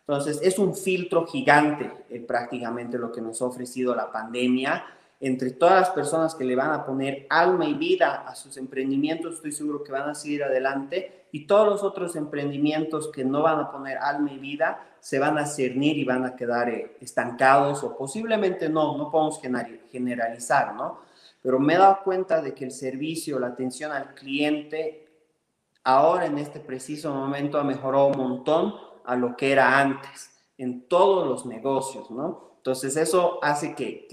Entonces, 0.00 0.40
es 0.42 0.58
un 0.58 0.74
filtro 0.74 1.24
gigante 1.24 1.92
eh, 2.10 2.18
prácticamente 2.18 2.98
lo 2.98 3.12
que 3.12 3.20
nos 3.20 3.40
ha 3.40 3.44
ofrecido 3.44 3.94
la 3.94 4.10
pandemia 4.10 4.84
entre 5.20 5.52
todas 5.52 5.82
las 5.82 5.90
personas 5.90 6.34
que 6.34 6.42
le 6.42 6.56
van 6.56 6.72
a 6.72 6.84
poner 6.84 7.28
alma 7.30 7.64
y 7.64 7.74
vida 7.74 8.24
a 8.26 8.34
sus 8.34 8.56
emprendimientos, 8.56 9.36
estoy 9.36 9.52
seguro 9.52 9.84
que 9.84 9.92
van 9.92 10.10
a 10.10 10.16
seguir 10.16 10.42
adelante 10.42 11.28
y 11.30 11.46
todos 11.46 11.68
los 11.68 11.84
otros 11.84 12.16
emprendimientos 12.16 13.12
que 13.12 13.24
no 13.24 13.42
van 13.42 13.60
a 13.60 13.70
poner 13.70 13.98
alma 13.98 14.32
y 14.32 14.38
vida 14.38 14.84
se 14.98 15.20
van 15.20 15.38
a 15.38 15.46
cernir 15.46 15.96
y 15.96 16.02
van 16.02 16.24
a 16.24 16.34
quedar 16.34 16.70
eh, 16.70 16.96
estancados 17.00 17.84
o 17.84 17.96
posiblemente 17.96 18.68
no, 18.68 18.98
no 18.98 19.12
podemos 19.12 19.40
generalizar, 19.92 20.74
¿no? 20.74 21.06
Pero 21.46 21.60
me 21.60 21.74
he 21.74 21.78
dado 21.78 22.00
cuenta 22.02 22.42
de 22.42 22.54
que 22.54 22.64
el 22.64 22.72
servicio, 22.72 23.38
la 23.38 23.46
atención 23.46 23.92
al 23.92 24.16
cliente, 24.16 25.06
ahora 25.84 26.26
en 26.26 26.38
este 26.38 26.58
preciso 26.58 27.14
momento 27.14 27.56
ha 27.60 27.62
mejorado 27.62 28.08
un 28.08 28.18
montón 28.18 28.74
a 29.04 29.14
lo 29.14 29.36
que 29.36 29.52
era 29.52 29.78
antes 29.78 30.42
en 30.58 30.88
todos 30.88 31.24
los 31.24 31.46
negocios, 31.46 32.10
¿no? 32.10 32.54
Entonces 32.56 32.96
eso 32.96 33.38
hace 33.42 33.76
que, 33.76 34.08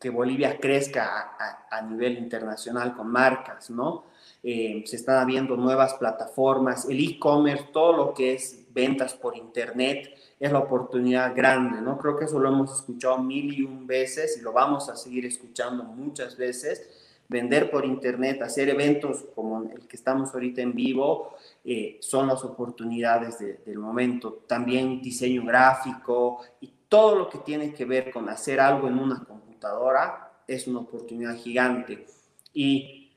que, 0.00 0.10
Bolivia 0.10 0.58
crezca 0.58 1.36
a, 1.70 1.82
nivel 1.82 2.18
internacional 2.18 2.96
con 2.96 3.12
marcas, 3.12 3.70
¿no? 3.70 4.06
Eh, 4.42 4.82
se 4.86 4.96
están 4.96 5.18
habiendo 5.18 5.56
nuevas 5.56 5.94
plataformas, 5.94 6.88
el 6.88 6.98
e-commerce, 6.98 7.68
todo 7.72 7.92
lo 7.92 8.12
que 8.12 8.34
es 8.34 8.64
ventas 8.74 9.14
por 9.14 9.36
internet 9.36 10.18
es 10.38 10.52
la 10.52 10.58
oportunidad 10.58 11.34
grande, 11.34 11.80
¿no? 11.80 11.96
Creo 11.98 12.16
que 12.16 12.26
eso 12.26 12.38
lo 12.38 12.48
hemos 12.48 12.72
escuchado 12.74 13.18
mil 13.18 13.54
y 13.54 13.62
un 13.62 13.86
veces 13.86 14.36
y 14.38 14.42
lo 14.42 14.52
vamos 14.52 14.88
a 14.88 14.96
seguir 14.96 15.24
escuchando 15.24 15.84
muchas 15.84 16.36
veces. 16.36 16.88
Vender 17.28 17.70
por 17.70 17.84
internet, 17.84 18.40
hacer 18.42 18.68
eventos 18.68 19.24
como 19.34 19.62
el 19.62 19.88
que 19.88 19.96
estamos 19.96 20.32
ahorita 20.32 20.62
en 20.62 20.74
vivo, 20.74 21.34
eh, 21.64 21.98
son 22.00 22.28
las 22.28 22.44
oportunidades 22.44 23.38
del 23.38 23.78
momento. 23.78 24.44
También 24.46 25.00
diseño 25.00 25.44
gráfico 25.44 26.40
y 26.60 26.72
todo 26.88 27.16
lo 27.16 27.28
que 27.28 27.38
tiene 27.38 27.72
que 27.72 27.84
ver 27.84 28.12
con 28.12 28.28
hacer 28.28 28.60
algo 28.60 28.86
en 28.86 28.98
una 28.98 29.24
computadora 29.24 30.26
es 30.46 30.68
una 30.68 30.80
oportunidad 30.80 31.34
gigante. 31.36 32.06
Y 32.52 33.12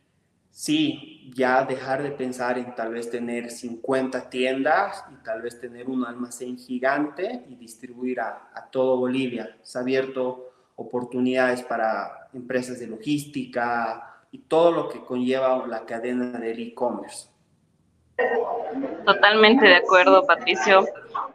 sí, 0.49 1.18
ya 1.33 1.63
dejar 1.63 2.03
de 2.03 2.11
pensar 2.11 2.57
en 2.57 2.75
tal 2.75 2.93
vez 2.93 3.09
tener 3.09 3.49
50 3.51 4.29
tiendas 4.29 5.03
y 5.11 5.23
tal 5.23 5.41
vez 5.41 5.59
tener 5.59 5.87
un 5.87 6.05
almacén 6.05 6.57
gigante 6.57 7.45
y 7.47 7.55
distribuir 7.55 8.19
a, 8.19 8.67
todo 8.71 8.97
Bolivia. 8.97 9.57
Se 9.61 9.77
ha 9.77 9.81
abierto 9.81 10.51
oportunidades 10.75 11.63
para 11.63 12.29
empresas 12.33 12.79
de 12.79 12.87
logística 12.87 14.21
y 14.31 14.39
todo 14.39 14.71
lo 14.71 14.89
que 14.89 15.03
conlleva 15.03 15.65
la 15.67 15.85
cadena 15.85 16.37
del 16.39 16.59
e-commerce. 16.59 17.29
Totalmente 19.05 19.65
de 19.65 19.75
acuerdo, 19.75 20.25
Patricio. 20.25 20.85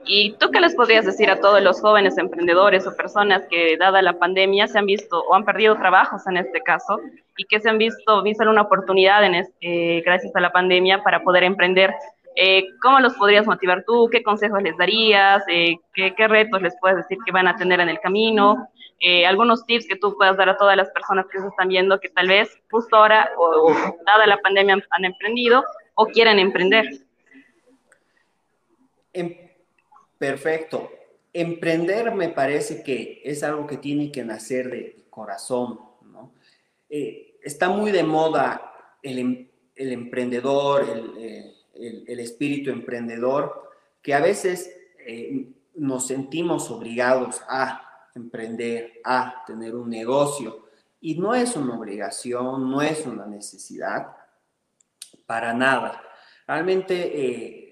¿Y 0.06 0.32
tú 0.34 0.50
qué 0.50 0.60
les 0.60 0.74
podrías 0.74 1.06
decir 1.06 1.30
a 1.30 1.40
todos 1.40 1.62
los 1.62 1.80
jóvenes 1.80 2.18
emprendedores 2.18 2.86
o 2.86 2.94
personas 2.94 3.42
que, 3.50 3.76
dada 3.78 4.02
la 4.02 4.18
pandemia, 4.18 4.66
se 4.66 4.78
han 4.78 4.86
visto 4.86 5.20
o 5.20 5.34
han 5.34 5.44
perdido 5.44 5.76
trabajos 5.76 6.26
en 6.26 6.36
este 6.36 6.60
caso 6.60 7.00
y 7.36 7.44
que 7.44 7.60
se 7.60 7.70
han 7.70 7.78
visto, 7.78 8.22
visto 8.22 8.48
una 8.48 8.62
oportunidad 8.62 9.24
en 9.24 9.34
este, 9.34 10.02
gracias 10.04 10.34
a 10.36 10.40
la 10.40 10.52
pandemia 10.52 11.02
para 11.02 11.22
poder 11.22 11.44
emprender? 11.44 11.94
Eh, 12.36 12.66
¿Cómo 12.82 13.00
los 13.00 13.14
podrías 13.14 13.46
motivar 13.46 13.84
tú? 13.86 14.08
¿Qué 14.10 14.22
consejos 14.22 14.62
les 14.62 14.76
darías? 14.76 15.42
Eh, 15.48 15.76
¿qué, 15.94 16.14
¿qué, 16.14 16.28
retos 16.28 16.60
les 16.60 16.76
puedes 16.80 16.98
decir 16.98 17.18
que 17.24 17.32
van 17.32 17.46
a 17.46 17.56
tener 17.56 17.80
en 17.80 17.88
el 17.88 18.00
camino? 18.00 18.68
Eh, 19.00 19.26
algunos 19.26 19.64
tips 19.64 19.86
que 19.86 19.96
tú 19.96 20.16
puedas 20.16 20.36
dar 20.36 20.48
a 20.48 20.56
todas 20.56 20.76
las 20.76 20.90
personas 20.90 21.26
que 21.30 21.40
se 21.40 21.46
están 21.46 21.68
viendo 21.68 22.00
que 22.00 22.08
tal 22.08 22.28
vez 22.28 22.50
justo 22.70 22.96
ahora 22.96 23.30
o, 23.36 23.44
o 23.44 23.96
dada 24.04 24.26
la 24.26 24.38
pandemia 24.38 24.82
han 24.90 25.04
emprendido 25.04 25.64
o 25.94 26.06
quieren 26.06 26.38
emprender. 26.38 26.86
Em, 29.12 29.43
perfecto. 30.24 30.90
Emprender 31.34 32.14
me 32.14 32.30
parece 32.30 32.82
que 32.82 33.20
es 33.24 33.42
algo 33.42 33.66
que 33.66 33.76
tiene 33.76 34.10
que 34.10 34.24
nacer 34.24 34.70
de 34.70 35.04
corazón, 35.10 35.78
¿no? 36.02 36.32
Eh, 36.88 37.38
está 37.42 37.68
muy 37.68 37.90
de 37.90 38.04
moda 38.04 38.72
el, 39.02 39.18
em, 39.18 39.48
emprendedor, 39.74 41.14
eh, 41.18 41.52
el, 41.74 42.20
espíritu 42.20 42.70
emprendedor, 42.70 43.70
que 44.00 44.14
a 44.14 44.20
veces 44.20 44.74
eh, 45.06 45.46
nos 45.74 46.06
sentimos 46.06 46.70
obligados 46.70 47.42
a 47.46 48.08
emprender, 48.14 49.00
a 49.04 49.44
tener 49.46 49.74
un 49.74 49.90
negocio. 49.90 50.68
Y 51.02 51.18
no 51.18 51.34
es 51.34 51.54
una 51.54 51.78
obligación, 51.78 52.70
no 52.70 52.80
es 52.80 53.04
una 53.04 53.26
necesidad, 53.26 54.16
para 55.26 55.52
nada. 55.52 56.02
Realmente 56.46 57.63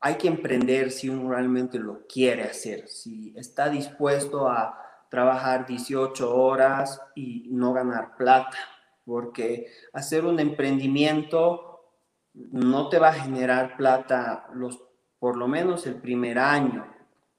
hay 0.00 0.16
que 0.16 0.28
emprender 0.28 0.90
si 0.90 1.08
uno 1.08 1.30
realmente 1.30 1.78
lo 1.78 2.06
quiere 2.06 2.44
hacer, 2.44 2.88
si 2.88 3.32
está 3.36 3.68
dispuesto 3.68 4.48
a 4.48 4.78
trabajar 5.10 5.66
18 5.66 6.34
horas 6.34 7.00
y 7.14 7.48
no 7.50 7.72
ganar 7.72 8.16
plata, 8.16 8.58
porque 9.04 9.68
hacer 9.92 10.24
un 10.24 10.38
emprendimiento 10.38 11.94
no 12.34 12.88
te 12.88 12.98
va 12.98 13.08
a 13.08 13.14
generar 13.14 13.76
plata 13.76 14.46
los 14.54 14.80
por 15.18 15.36
lo 15.36 15.48
menos 15.48 15.86
el 15.86 15.96
primer 15.96 16.38
año. 16.38 16.86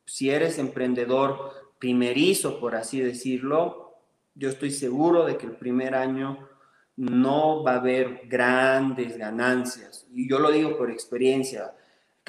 Si 0.05 0.29
eres 0.29 0.57
emprendedor 0.57 1.73
primerizo, 1.79 2.59
por 2.59 2.75
así 2.75 2.99
decirlo, 2.99 3.95
yo 4.35 4.49
estoy 4.49 4.71
seguro 4.71 5.25
de 5.25 5.37
que 5.37 5.45
el 5.45 5.55
primer 5.55 5.95
año 5.95 6.49
no 6.97 7.63
va 7.63 7.73
a 7.73 7.79
haber 7.79 8.23
grandes 8.25 9.17
ganancias. 9.17 10.05
Y 10.11 10.29
yo 10.29 10.39
lo 10.39 10.51
digo 10.51 10.77
por 10.77 10.91
experiencia 10.91 11.73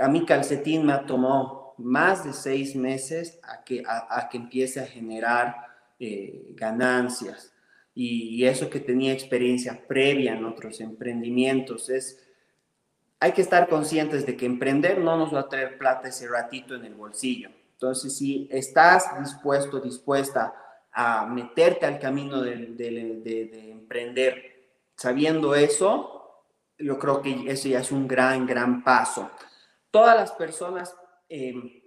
a 0.01 0.09
mi 0.09 0.25
calcetín 0.25 0.87
me 0.87 0.97
tomado 0.99 1.75
más 1.79 2.25
de 2.25 2.33
seis 2.33 2.77
meses 2.77 3.39
a 3.43 3.65
que, 3.65 3.83
a, 3.87 4.29
que 4.29 4.37
empiece 4.37 4.81
a 4.81 4.87
generar 4.87 5.57
eh, 5.99 6.53
ganancias. 6.55 7.53
Y, 7.95 8.45
eso 8.45 8.71
que 8.71 8.81
tenía 8.81 9.13
experiencia 9.13 9.87
previa 9.87 10.35
en 10.35 10.45
otros 10.45 10.81
emprendimientos 10.81 11.91
es, 11.91 12.27
hay 13.19 13.33
que 13.33 13.43
estar 13.43 13.69
conscientes 13.69 14.25
de 14.25 14.37
que 14.37 14.47
emprender 14.47 14.99
no 14.99 15.17
nos 15.17 15.35
va 15.35 15.41
a 15.41 15.49
traer 15.49 15.77
plata 15.77 16.09
ese 16.09 16.29
ratito 16.29 16.75
en 16.75 16.85
el 16.85 16.95
bolsillo. 16.95 17.51
Entonces, 17.73 18.17
si 18.17 18.49
estás 18.51 19.11
dispuesto, 19.19 19.81
dispuesta 19.81 20.55
a 20.93 21.27
meterte 21.27 21.87
al 21.87 21.99
camino 21.99 22.41
de, 22.41 23.71
emprender 23.71 24.71
sabiendo 24.97 25.55
eso, 25.55 26.45
yo 26.79 26.99
creo 26.99 27.21
que 27.21 27.51
eso 27.51 27.69
ya 27.69 27.81
es 27.81 27.93
un 27.93 28.09
gran, 28.09 28.47
gran 28.47 28.83
paso. 28.83 29.31
Todas 29.91 30.17
las 30.17 30.33
personas, 30.33 30.95
em, 31.29 31.83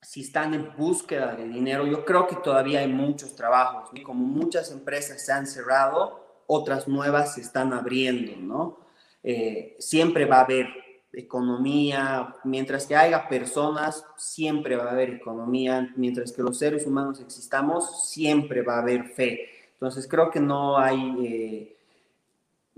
si 0.00 0.20
están 0.22 0.54
en 0.54 0.76
búsqueda 0.76 1.34
de 1.34 1.48
dinero, 1.48 1.86
yo 1.86 2.04
creo 2.04 2.26
que 2.26 2.36
todavía 2.36 2.80
hay 2.80 2.88
muchos 2.88 3.34
trabajos, 3.34 3.90
y 3.92 4.02
como 4.02 4.24
muchas 4.24 4.70
empresas 4.70 5.24
se 5.24 5.32
han 5.32 5.46
cerrado, 5.46 6.44
otras 6.46 6.86
nuevas 6.86 7.34
se 7.34 7.40
están 7.40 7.72
abriendo, 7.72 8.36
¿no? 8.36 8.78
Eh, 9.22 9.76
siempre 9.78 10.24
va 10.24 10.38
a 10.38 10.44
haber 10.44 10.68
economía, 11.12 12.36
mientras 12.44 12.86
que 12.86 12.94
haya 12.94 13.28
personas, 13.28 14.04
siempre 14.16 14.76
va 14.76 14.84
a 14.84 14.90
haber 14.92 15.10
economía, 15.10 15.92
mientras 15.96 16.30
que 16.30 16.42
los 16.42 16.58
seres 16.58 16.86
humanos 16.86 17.20
existamos, 17.20 18.08
siempre 18.10 18.62
va 18.62 18.76
a 18.76 18.82
haber 18.82 19.04
fe. 19.04 19.48
Entonces 19.72 20.06
creo 20.06 20.30
que 20.30 20.40
no 20.40 20.78
hay 20.78 21.16
eh, 21.24 21.76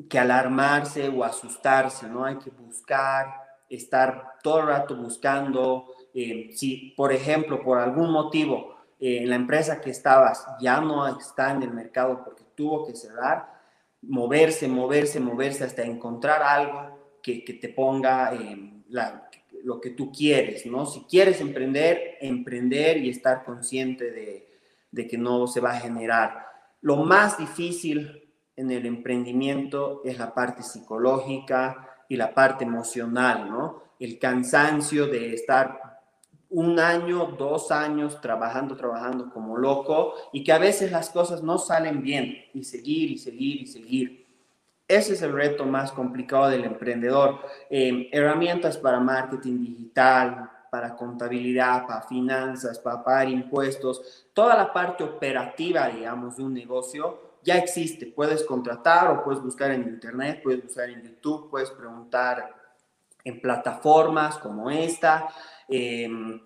que 0.09 0.19
alarmarse 0.19 1.09
o 1.09 1.25
asustarse, 1.25 2.09
¿no? 2.09 2.25
Hay 2.25 2.37
que 2.37 2.51
buscar, 2.51 3.48
estar 3.69 4.35
todo 4.43 4.61
el 4.61 4.67
rato 4.69 4.97
buscando. 4.97 5.87
Eh, 6.15 6.51
si, 6.55 6.95
por 6.97 7.13
ejemplo, 7.13 7.63
por 7.63 7.79
algún 7.79 8.11
motivo 8.11 8.77
eh, 9.01 9.25
la 9.27 9.37
empresa 9.37 9.81
que 9.81 9.91
estabas 9.91 10.45
ya 10.61 10.81
no 10.81 11.07
está 11.07 11.53
en 11.53 11.63
el 11.63 11.71
mercado 11.71 12.25
porque 12.25 12.43
tuvo 12.57 12.87
que 12.87 12.97
cerrar, 12.97 13.47
moverse, 14.03 14.67
moverse, 14.67 15.21
moverse 15.21 15.65
hasta 15.65 15.83
encontrar 15.83 16.43
algo 16.43 16.99
que, 17.23 17.41
te 17.41 17.69
ponga 17.69 18.33
lo 19.63 19.81
que 19.81 19.91
tú 19.91 20.11
quieres, 20.11 20.65
¿no? 20.67 20.87
Si 20.87 21.03
quieres 21.03 21.41
emprender, 21.41 22.17
emprender 22.21 22.97
y 22.97 23.11
estar 23.11 23.45
consciente 23.45 24.49
de 24.91 25.07
que 25.07 25.19
no 25.19 25.47
se 25.47 25.61
va 25.61 25.73
a 25.73 25.81
generar. 25.81 26.47
Lo 26.81 26.97
más 26.97 27.39
difícil 27.39 28.33
en 28.57 28.73
el 28.73 28.87
emprendimiento 28.87 30.03
es 30.05 30.19
la 30.19 30.35
parte 30.35 30.65
psicológica 30.65 31.88
y 32.09 32.17
la 32.17 32.35
parte 32.35 32.65
emocional, 32.65 33.49
¿no? 33.49 33.83
El 34.01 34.19
cansancio 34.19 35.07
de 35.07 35.35
estar 35.35 35.89
un 36.51 36.79
año, 36.79 37.35
dos 37.39 37.71
años 37.71 38.21
trabajando, 38.21 38.77
trabajando 38.77 39.31
como 39.31 39.57
loco 39.57 40.15
y 40.33 40.43
que 40.43 40.53
a 40.53 40.59
veces 40.59 40.91
las 40.91 41.11
cosas 41.11 41.43
no 41.43 41.59
salen 41.59 42.03
bien 42.03 42.37
y 42.55 42.65
seguir 42.65 43.11
y 43.11 43.19
seguir 43.19 43.63
y 43.63 43.67
seguir. 43.67 44.27
Ese 44.87 45.13
es 45.13 45.23
el 45.23 45.33
reto 45.33 45.67
más 45.67 45.93
complicado 45.93 46.49
del 46.49 46.65
emprendedor. 46.65 47.41
Eh, 47.69 48.09
herramientas 48.11 48.79
para 48.79 48.99
marketing 48.99 49.61
digital, 49.61 50.51
para 50.71 50.97
contabilidad, 50.97 51.87
para 51.87 52.03
finanzas, 52.03 52.79
para 52.79 53.05
pagar 53.05 53.29
impuestos, 53.29 54.27
toda 54.33 54.57
la 54.57 54.73
parte 54.73 55.05
operativa, 55.05 55.89
digamos, 55.89 56.37
de 56.37 56.43
un 56.43 56.55
negocio 56.55 57.28
ya 57.49 57.57
existe. 57.57 58.07
Puedes 58.07 58.45
contratar 58.45 59.11
o 59.11 59.25
puedes 59.25 59.43
buscar 59.43 59.71
en 59.71 59.83
internet, 59.85 60.43
puedes 60.43 60.63
buscar 60.63 60.91
en 60.91 61.03
YouTube, 61.03 61.49
puedes 61.51 61.71
preguntar 61.71 62.55
en 63.25 63.41
plataformas 63.41 64.37
como 64.37 64.71
esta. 64.71 65.29
Em, 65.67 66.41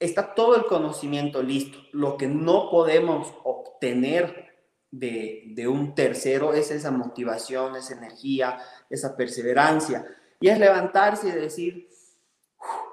está 0.00 0.34
todo 0.34 0.56
el 0.56 0.66
conocimiento 0.66 1.40
listo. 1.40 1.78
Lo 1.92 2.16
que 2.16 2.26
no 2.26 2.68
podemos 2.68 3.32
obtener 3.44 4.56
de, 4.90 5.66
un 5.68 5.94
tercero 5.94 6.52
es 6.52 6.72
esa 6.72 6.90
motivación, 6.90 7.76
esa 7.76 7.94
energía, 7.94 8.58
esa 8.90 9.16
perseverancia. 9.16 10.04
Y 10.40 10.48
es 10.48 10.58
levantarse 10.58 11.28
y 11.28 11.30
decir, 11.30 11.88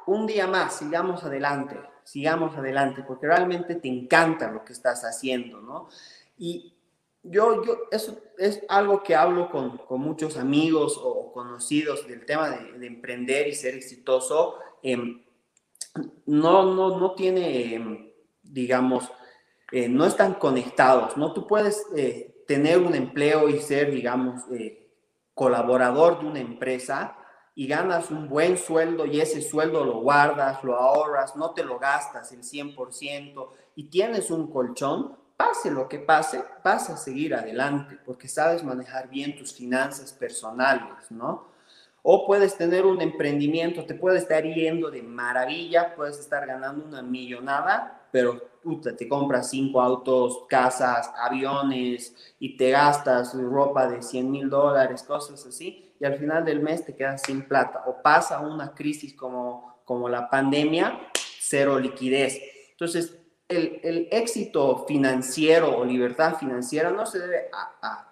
un 0.05 0.27
día 0.27 0.45
más, 0.45 0.75
sigamos 0.75 1.23
adelante, 1.23 1.79
sigamos 2.03 2.55
adelante, 2.55 3.03
porque 3.07 3.25
realmente 3.25 3.75
te 3.75 3.87
encanta 3.87 4.51
lo 4.51 4.63
que 4.63 4.73
estás 4.73 5.03
haciendo, 5.03 5.59
¿no? 5.59 5.89
Y 6.37 6.75
yo, 7.23 7.63
yo 7.63 7.77
eso 7.91 8.19
es 8.37 8.61
algo 8.67 9.03
que 9.03 9.15
hablo 9.15 9.49
con, 9.49 9.77
con 9.77 10.01
muchos 10.01 10.37
amigos 10.37 10.99
o 11.01 11.31
conocidos 11.31 12.07
del 12.07 12.25
tema 12.25 12.49
de, 12.49 12.87
emprender 12.87 13.47
y 13.47 13.53
ser 13.53 13.75
exitoso. 13.75 14.55
Em, 14.81 15.23
no, 16.25 16.73
no, 16.73 16.99
no 16.99 17.13
tiene, 17.13 17.75
em, 17.75 18.11
digamos, 18.41 19.11
eh, 19.71 19.87
no 19.87 20.05
están 20.05 20.33
conectados, 20.35 21.15
¿no? 21.17 21.33
Tú 21.33 21.47
puedes 21.47 21.85
eh, 21.95 22.43
tener 22.47 22.79
un 22.79 22.95
empleo 22.95 23.49
y 23.49 23.59
ser, 23.59 23.91
digamos, 23.91 24.41
eh, 24.51 24.91
colaborador 25.33 26.19
de 26.19 26.25
una 26.27 26.39
empresa 26.39 27.17
y 27.55 27.67
ganas 27.67 28.11
un 28.11 28.27
buen 28.27 28.57
sueldo 28.57 29.05
y 29.05 29.21
ese 29.21 29.41
sueldo 29.41 29.85
lo 29.85 30.01
guardas, 30.01 30.63
lo 30.63 30.75
ahorras, 30.75 31.35
no 31.35 31.51
te 31.51 31.63
lo 31.63 31.79
gastas 31.79 32.31
el 32.31 32.43
100% 32.43 33.49
y 33.75 33.89
tienes 33.89 34.31
un 34.31 34.51
colchón, 34.51 35.17
pase 35.41 35.71
lo 35.71 35.87
que 35.87 35.99
pase, 35.99 36.43
vas 36.63 36.89
a 36.89 36.97
seguir 36.97 37.33
adelante 37.33 37.97
porque 38.05 38.27
sabes 38.27 38.63
manejar 38.63 39.09
bien 39.09 39.35
tus 39.35 39.53
finanzas 39.53 40.13
personales, 40.13 41.09
¿no? 41.09 41.49
O 42.03 42.25
puedes 42.25 42.55
tener 42.57 42.85
un 42.85 43.01
emprendimiento, 43.01 43.85
te 43.85 43.93
puede 43.95 44.19
estar 44.19 44.43
yendo 44.43 44.89
de 44.89 45.01
maravilla, 45.03 45.95
puedes 45.95 46.19
estar 46.19 46.45
ganando 46.45 46.85
una 46.85 47.01
millonada, 47.01 48.07
pero 48.11 48.49
te 48.97 49.07
compras 49.07 49.49
cinco 49.49 49.81
autos, 49.81 50.43
casas, 50.47 51.11
aviones 51.17 52.15
y 52.39 52.57
te 52.57 52.71
gastas 52.71 53.33
ropa 53.33 53.87
de 53.87 54.01
100 54.01 54.31
mil 54.31 54.49
dólares, 54.49 55.03
cosas 55.03 55.45
así, 55.45 55.93
y 55.99 56.05
al 56.05 56.17
final 56.17 56.43
del 56.43 56.59
mes 56.59 56.85
te 56.85 56.95
quedas 56.95 57.21
sin 57.23 57.47
plata. 57.47 57.83
O 57.87 58.01
pasa 58.01 58.39
una 58.39 58.73
crisis 58.73 59.13
como, 59.13 59.77
como 59.85 60.09
la 60.09 60.29
pandemia, 60.29 60.99
cero 61.39 61.79
liquidez. 61.79 62.39
Entonces, 62.71 63.20
el, 63.51 64.07
éxito 64.11 64.85
financiero 64.87 65.77
o 65.77 65.85
libertad 65.85 66.35
financiera 66.37 66.89
no 66.91 67.05
se 67.05 67.19
debe 67.19 67.49
a, 67.51 68.07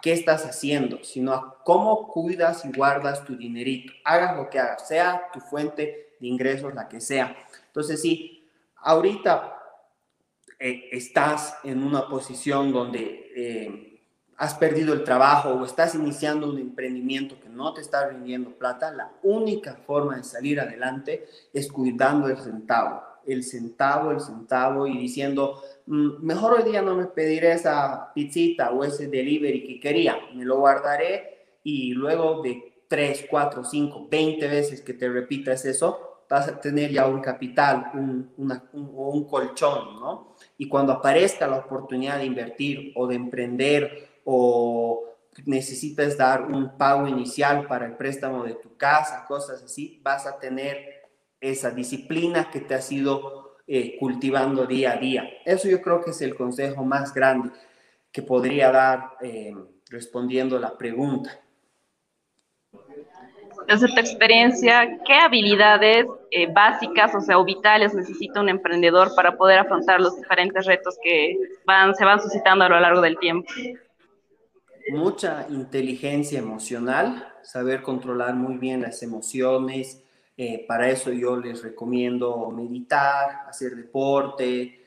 qué 0.00 0.12
estás 0.12 0.44
haciendo, 0.44 1.02
sino 1.04 1.32
a 1.32 1.62
cómo 1.62 2.08
cuidas 2.08 2.64
y 2.64 2.72
guardas 2.72 3.24
tu 3.24 3.36
dinerito. 3.36 3.92
Hagas 4.04 4.36
lo 4.36 4.48
que 4.48 4.58
hagas, 4.58 4.88
sea 4.88 5.30
tu 5.32 5.40
fuente 5.40 6.16
de 6.20 6.26
ingresos 6.26 6.74
la 6.74 6.88
que 6.88 7.00
sea. 7.00 7.36
Entonces, 7.66 8.00
sí, 8.00 8.48
ahorita 8.76 9.58
eh, 10.58 10.88
estás 10.92 11.58
en 11.64 11.82
una 11.82 12.08
posición 12.08 12.72
donde 12.72 13.32
eh, 13.36 13.94
has 14.36 14.54
perdido 14.54 14.92
el 14.94 15.04
trabajo 15.04 15.50
o 15.50 15.64
estás 15.64 15.94
iniciando 15.94 16.50
un 16.50 16.58
emprendimiento 16.58 17.38
que 17.40 17.48
no 17.48 17.72
te 17.72 17.80
está 17.80 18.08
rindiendo 18.08 18.50
plata, 18.50 18.90
la 18.92 19.12
única 19.22 19.74
forma 19.86 20.16
de 20.16 20.24
salir 20.24 20.60
adelante 20.60 21.26
es 21.52 21.70
cuidando 21.70 22.28
el 22.28 22.38
centavo, 22.38 23.02
el 23.26 23.42
centavo, 23.42 24.10
el 24.10 24.20
centavo 24.20 24.86
y 24.86 24.98
diciendo, 24.98 25.62
mm, 25.86 26.24
mejor 26.24 26.54
hoy 26.54 26.70
día 26.70 26.82
no 26.82 26.94
me 26.94 27.06
pediré 27.06 27.52
esa 27.52 28.12
pizzita 28.14 28.70
o 28.70 28.84
ese 28.84 29.08
delivery 29.08 29.66
que 29.66 29.80
quería, 29.80 30.16
me 30.34 30.44
lo 30.44 30.58
guardaré 30.58 31.46
y 31.62 31.92
luego 31.92 32.42
de 32.42 32.84
3, 32.88 33.26
4, 33.30 33.64
5, 33.64 34.08
20 34.10 34.48
veces 34.48 34.80
que 34.80 34.94
te 34.94 35.08
repitas 35.08 35.64
eso, 35.64 36.22
vas 36.28 36.48
a 36.48 36.60
tener 36.60 36.90
ya 36.90 37.06
un 37.06 37.20
capital, 37.20 37.90
un, 37.94 38.30
un 38.72 39.24
colchón, 39.24 40.00
¿no? 40.00 40.34
y 40.58 40.68
cuando 40.68 40.92
aparezca 40.92 41.46
la 41.46 41.58
oportunidad 41.58 42.18
de 42.18 42.26
invertir 42.26 42.92
o 42.96 43.06
de 43.06 43.16
emprender 43.16 44.08
o 44.24 45.04
necesitas 45.46 46.16
dar 46.16 46.42
un 46.42 46.76
pago 46.76 47.08
inicial 47.08 47.66
para 47.66 47.86
el 47.86 47.96
préstamo 47.96 48.44
de 48.44 48.54
tu 48.54 48.76
casa, 48.76 49.24
cosas 49.26 49.62
así, 49.62 50.00
vas 50.02 50.26
a 50.26 50.38
tener 50.38 50.93
esa 51.50 51.70
disciplina 51.70 52.50
que 52.50 52.60
te 52.60 52.74
ha 52.74 52.80
ido 52.90 53.56
eh, 53.66 53.96
cultivando 53.98 54.66
día 54.66 54.92
a 54.92 54.96
día. 54.96 55.28
Eso 55.44 55.68
yo 55.68 55.80
creo 55.80 56.02
que 56.02 56.10
es 56.10 56.20
el 56.22 56.34
consejo 56.34 56.84
más 56.84 57.12
grande 57.14 57.50
que 58.12 58.22
podría 58.22 58.70
dar 58.70 59.12
eh, 59.20 59.54
respondiendo 59.90 60.58
la 60.58 60.76
pregunta 60.76 61.40
desde 63.66 63.88
tu 63.88 64.00
experiencia, 64.00 64.98
¿qué 65.06 65.14
habilidades 65.14 66.06
eh, 66.30 66.52
básicas, 66.52 67.14
o 67.14 67.20
sea, 67.20 67.38
o 67.38 67.44
vitales 67.44 67.94
necesita 67.94 68.40
un 68.40 68.48
emprendedor 68.48 69.14
para 69.14 69.36
poder 69.36 69.58
afrontar 69.58 70.00
los 70.00 70.16
diferentes 70.16 70.66
retos 70.66 70.96
que 71.02 71.36
van, 71.66 71.94
se 71.94 72.04
van 72.04 72.20
suscitando 72.20 72.64
a 72.64 72.68
lo 72.68 72.80
largo 72.80 73.00
del 73.00 73.18
tiempo? 73.18 73.50
Mucha 74.90 75.46
inteligencia 75.48 76.38
emocional, 76.38 77.32
saber 77.42 77.82
controlar 77.82 78.34
muy 78.34 78.58
bien 78.58 78.82
las 78.82 79.02
emociones. 79.02 80.03
Eh, 80.36 80.64
para 80.66 80.90
eso 80.90 81.12
yo 81.12 81.36
les 81.36 81.62
recomiendo 81.62 82.50
meditar, 82.50 83.44
hacer 83.48 83.76
deporte, 83.76 84.84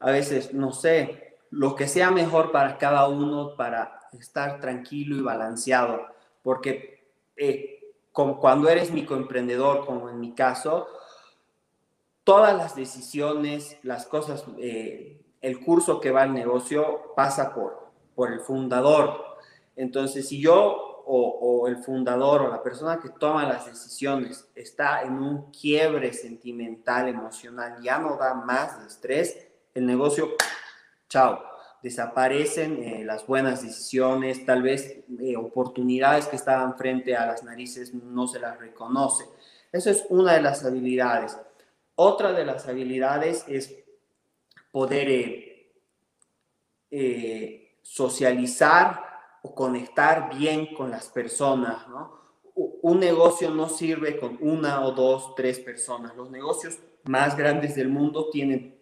a 0.00 0.10
veces, 0.10 0.52
no 0.52 0.72
sé, 0.72 1.36
lo 1.50 1.74
que 1.74 1.88
sea 1.88 2.10
mejor 2.10 2.52
para 2.52 2.76
cada 2.76 3.08
uno 3.08 3.56
para 3.56 4.00
estar 4.12 4.60
tranquilo 4.60 5.16
y 5.16 5.22
balanceado, 5.22 6.06
porque 6.42 7.06
eh, 7.36 7.94
como 8.12 8.38
cuando 8.38 8.68
eres 8.68 8.90
microemprendedor, 8.90 9.86
como 9.86 10.10
en 10.10 10.20
mi 10.20 10.34
caso, 10.34 10.86
todas 12.24 12.56
las 12.56 12.76
decisiones, 12.76 13.78
las 13.82 14.06
cosas, 14.06 14.44
eh, 14.58 15.22
el 15.40 15.60
curso 15.60 16.00
que 16.00 16.10
va 16.10 16.22
al 16.22 16.34
negocio 16.34 17.12
pasa 17.14 17.54
por, 17.54 17.90
por 18.14 18.32
el 18.32 18.40
fundador. 18.40 19.24
Entonces, 19.76 20.28
si 20.28 20.40
yo 20.40 20.85
o, 21.08 21.68
el 21.68 21.78
fundador 21.78 22.42
o 22.42 22.48
la 22.48 22.62
persona 22.62 22.98
que 23.00 23.10
toma 23.10 23.46
las 23.46 23.66
decisiones 23.66 24.48
está 24.54 25.02
en 25.02 25.14
un 25.14 25.50
quiebre 25.52 26.12
sentimental, 26.12 27.08
emocional, 27.08 27.80
ya 27.82 27.98
no 27.98 28.16
da 28.16 28.34
más 28.34 28.80
de 28.80 28.86
estrés, 28.86 29.46
el 29.74 29.86
negocio 29.86 30.34
chao, 31.08 31.40
desaparecen 31.82 32.82
eh, 32.82 33.04
las 33.04 33.26
buenas 33.26 33.62
decisiones, 33.62 34.44
tal 34.44 34.62
vez 34.62 35.04
eh, 35.20 35.36
oportunidades 35.36 36.26
que 36.26 36.36
estaban 36.36 36.76
frente 36.76 37.16
a 37.16 37.26
las 37.26 37.44
narices 37.44 37.94
no 37.94 38.26
se 38.26 38.40
las 38.40 38.58
reconoce. 38.58 39.24
Eso 39.70 39.90
es 39.90 40.04
una 40.08 40.34
de 40.34 40.42
las 40.42 40.64
habilidades. 40.64 41.38
Otra 41.94 42.32
de 42.32 42.44
las 42.44 42.66
habilidades 42.66 43.44
es 43.46 43.74
poder 44.72 45.08
eh, 46.90 47.78
socializar 47.82 49.05
conectar 49.54 50.36
bien 50.36 50.74
con 50.74 50.90
las 50.90 51.08
personas, 51.08 51.86
¿no? 51.88 52.16
Un 52.54 53.00
negocio 53.00 53.50
no 53.50 53.68
sirve 53.68 54.18
con 54.18 54.38
una 54.40 54.84
o 54.86 54.92
dos, 54.92 55.34
tres 55.34 55.58
personas. 55.58 56.16
Los 56.16 56.30
negocios 56.30 56.78
más 57.04 57.36
grandes 57.36 57.74
del 57.74 57.88
mundo 57.88 58.30
tienen 58.30 58.76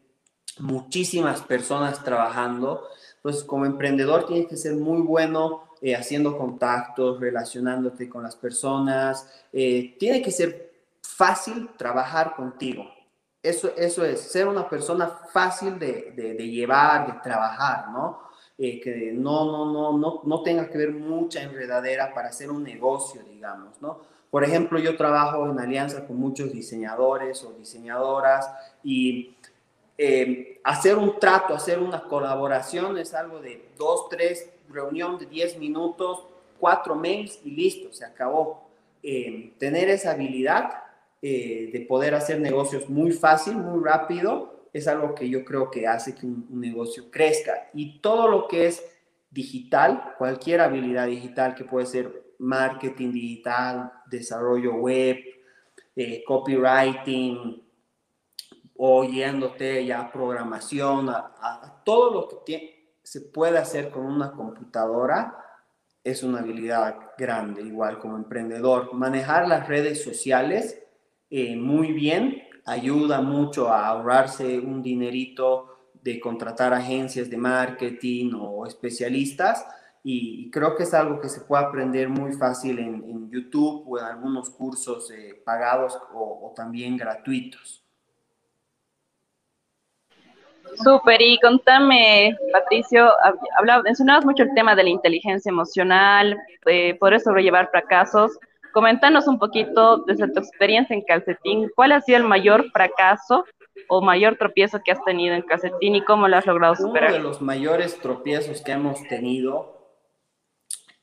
muchísimas 0.58 1.42
personas 1.42 2.02
trabajando. 2.04 2.86
Entonces, 3.16 3.42
como 3.42 3.66
emprendedor 3.66 4.26
tienes 4.26 4.46
que 4.46 4.56
ser 4.56 4.76
muy 4.76 5.00
bueno 5.00 5.64
eh, 5.80 5.94
haciendo 5.94 6.38
contactos, 6.38 7.20
relacionándote 7.20 8.08
con 8.08 8.22
las 8.22 8.36
personas. 8.36 9.28
Eh, 9.52 9.96
tiene 9.98 10.22
que 10.22 10.30
ser 10.30 10.72
fácil 11.02 11.70
trabajar 11.76 12.34
contigo. 12.34 12.86
Eso, 13.42 13.70
eso 13.76 14.04
es, 14.04 14.20
ser 14.20 14.48
una 14.48 14.68
persona 14.68 15.06
fácil 15.30 15.78
de, 15.78 16.14
llevar, 16.50 17.06
de 17.06 17.20
trabajar, 17.20 17.90
¿no? 17.90 18.22
Eh, 18.56 18.80
que 18.80 19.12
no, 19.12 19.46
no, 19.46 19.72
no, 19.72 19.98
no, 19.98 20.20
no 20.24 20.42
tenga 20.42 20.70
que 20.70 20.78
ver 20.78 20.92
mucha 20.92 21.42
enredadera 21.42 22.14
para 22.14 22.28
hacer 22.28 22.50
un 22.50 22.62
negocio, 22.62 23.20
digamos, 23.28 23.82
¿no? 23.82 23.98
Por 24.30 24.44
ejemplo, 24.44 24.78
yo 24.78 24.96
trabajo 24.96 25.48
en 25.48 25.58
alianza 25.58 26.06
con 26.06 26.16
muchos 26.16 26.52
diseñadores 26.52 27.42
o 27.44 27.52
diseñadoras 27.52 28.48
y 28.82 29.36
eh, 29.96 30.60
hacer 30.64 30.98
un 30.98 31.18
trato, 31.20 31.54
hacer 31.54 31.78
una 31.78 32.02
colaboración 32.02 32.98
es 32.98 33.14
algo 33.14 33.40
de 33.40 33.68
dos, 33.78 34.08
tres, 34.08 34.50
reunión 34.68 35.18
de 35.18 35.26
diez 35.26 35.56
minutos, 35.56 36.24
cuatro 36.58 36.94
mails 36.94 37.38
y 37.44 37.50
listo, 37.50 37.92
se 37.92 38.04
acabó. 38.04 38.64
Eh, 39.02 39.52
tener 39.58 39.88
esa 39.88 40.12
habilidad 40.12 40.82
eh, 41.22 41.70
de 41.72 41.80
poder 41.82 42.14
hacer 42.14 42.40
negocios 42.40 42.88
muy 42.88 43.12
fácil, 43.12 43.56
muy 43.56 43.84
rápido, 43.84 44.53
es 44.74 44.88
algo 44.88 45.14
que 45.14 45.28
yo 45.28 45.44
creo 45.44 45.70
que 45.70 45.86
hace 45.86 46.16
que 46.16 46.26
un, 46.26 46.46
negocio 46.50 47.08
crezca. 47.08 47.70
Y 47.72 48.00
todo 48.00 48.28
lo 48.28 48.48
que 48.48 48.66
es 48.66 48.84
digital, 49.30 50.14
cualquier 50.18 50.60
habilidad 50.60 51.06
digital 51.06 51.54
que 51.54 51.64
puede 51.64 51.86
ser 51.86 52.34
marketing 52.38 53.12
digital, 53.12 53.92
desarrollo 54.10 54.74
web, 54.74 55.16
copywriting, 56.26 57.62
oyéndote 58.76 59.86
ya 59.86 60.10
programación, 60.10 61.08
a, 61.08 61.82
todo 61.84 62.12
lo 62.12 62.44
que 62.44 62.96
se 63.00 63.20
puede 63.20 63.58
hacer 63.58 63.90
con 63.90 64.04
una 64.04 64.32
computadora 64.32 65.38
es 66.02 66.24
una 66.24 66.40
habilidad 66.40 66.96
grande, 67.16 67.62
igual 67.62 68.00
como 68.00 68.16
emprendedor. 68.16 68.92
Manejar 68.92 69.46
las 69.46 69.68
redes 69.68 70.02
sociales 70.02 70.82
eh, 71.30 71.54
muy 71.54 71.92
bien 71.92 72.43
ayuda 72.64 73.20
mucho 73.20 73.68
a 73.68 73.88
ahorrarse 73.88 74.58
un 74.58 74.82
dinerito 74.82 75.90
de 76.02 76.20
contratar 76.20 76.72
agencias 76.72 77.30
de 77.30 77.36
marketing 77.36 78.32
o 78.38 78.66
especialistas 78.66 79.66
y, 80.02 80.50
creo 80.50 80.76
que 80.76 80.82
es 80.82 80.92
algo 80.92 81.18
que 81.18 81.30
se 81.30 81.40
puede 81.40 81.64
aprender 81.64 82.08
muy 82.08 82.32
fácil 82.34 82.78
en, 82.78 83.14
YouTube 83.30 83.82
o 83.88 83.98
en 83.98 84.04
algunos 84.04 84.48
cursos 84.48 85.10
eh, 85.10 85.42
pagados 85.44 85.98
o 86.12 86.52
también 86.54 86.96
gratuitos. 86.96 87.84
Súper, 90.82 91.20
y 91.20 91.38
contame, 91.40 92.36
Patricio, 92.52 93.10
hablaba, 93.56 93.82
mencionabas 93.82 94.24
mucho 94.24 94.42
el 94.42 94.54
tema 94.54 94.74
de 94.74 94.82
la 94.82 94.88
inteligencia 94.88 95.50
emocional, 95.50 96.36
eh, 96.66 96.94
poder 96.98 97.20
sobrellevar 97.20 97.70
fracasos. 97.70 98.32
Coméntanos 98.74 99.26
un 99.26 99.38
poquito 99.38 99.98
desde 99.98 100.30
tu 100.30 100.40
experiencia 100.40 100.94
en 100.94 101.02
calcetín, 101.02 101.70
¿cuál 101.74 101.92
ha 101.92 102.02
sido 102.02 102.18
el 102.18 102.24
mayor 102.24 102.70
fracaso 102.72 103.44
o 103.88 104.02
mayor 104.02 104.36
tropiezo 104.36 104.80
que 104.84 104.92
has 104.92 105.02
tenido 105.04 105.34
en 105.34 105.42
calcetín 105.42 105.94
y 105.94 106.04
cómo 106.04 106.28
lo 106.28 106.36
has 106.36 106.44
logrado 106.44 106.74
superar? 106.74 107.10
Uno 107.10 107.18
de 107.18 107.24
los 107.24 107.40
mayores 107.40 107.98
tropiezos 107.98 108.60
que 108.60 108.72
hemos 108.72 109.02
tenido, 109.08 109.96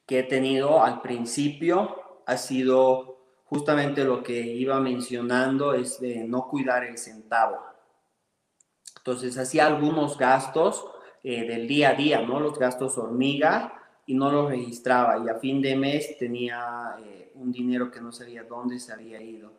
que 0.05 0.19
he 0.19 0.23
tenido 0.23 0.83
al 0.83 1.01
principio, 1.01 2.21
ha 2.27 2.37
sido 2.37 3.17
justamente 3.45 4.03
lo 4.03 4.21
que 4.21 4.39
iba 4.39 4.79
mencionando, 4.79 5.73
es 5.73 5.99
de 5.99 6.25
no 6.25 6.47
cuidar 6.47 6.83
el 6.83 6.99
centavo 6.99 7.71
entonces 9.01 9.35
hacía 9.37 9.65
algunos 9.65 10.17
gastos 10.17 10.85
eh, 11.23 11.47
del 11.47 11.67
día 11.67 11.89
a 11.89 11.93
día, 11.93 12.21
¿no? 12.21 12.39
Los 12.39 12.57
gastos 12.57 12.97
hormiga 12.99 13.73
y 14.05 14.13
no 14.13 14.31
los 14.31 14.49
registraba 14.49 15.23
y 15.25 15.29
a 15.29 15.39
fin 15.39 15.61
de 15.61 15.75
mes 15.75 16.17
tenía 16.19 16.95
eh, 17.03 17.20
un 17.41 17.51
dinero 17.51 17.91
que 17.91 18.01
no 18.01 18.11
sabía 18.11 18.43
dónde 18.43 18.79
se 18.79 18.93
había 18.93 19.21
ido 19.21 19.53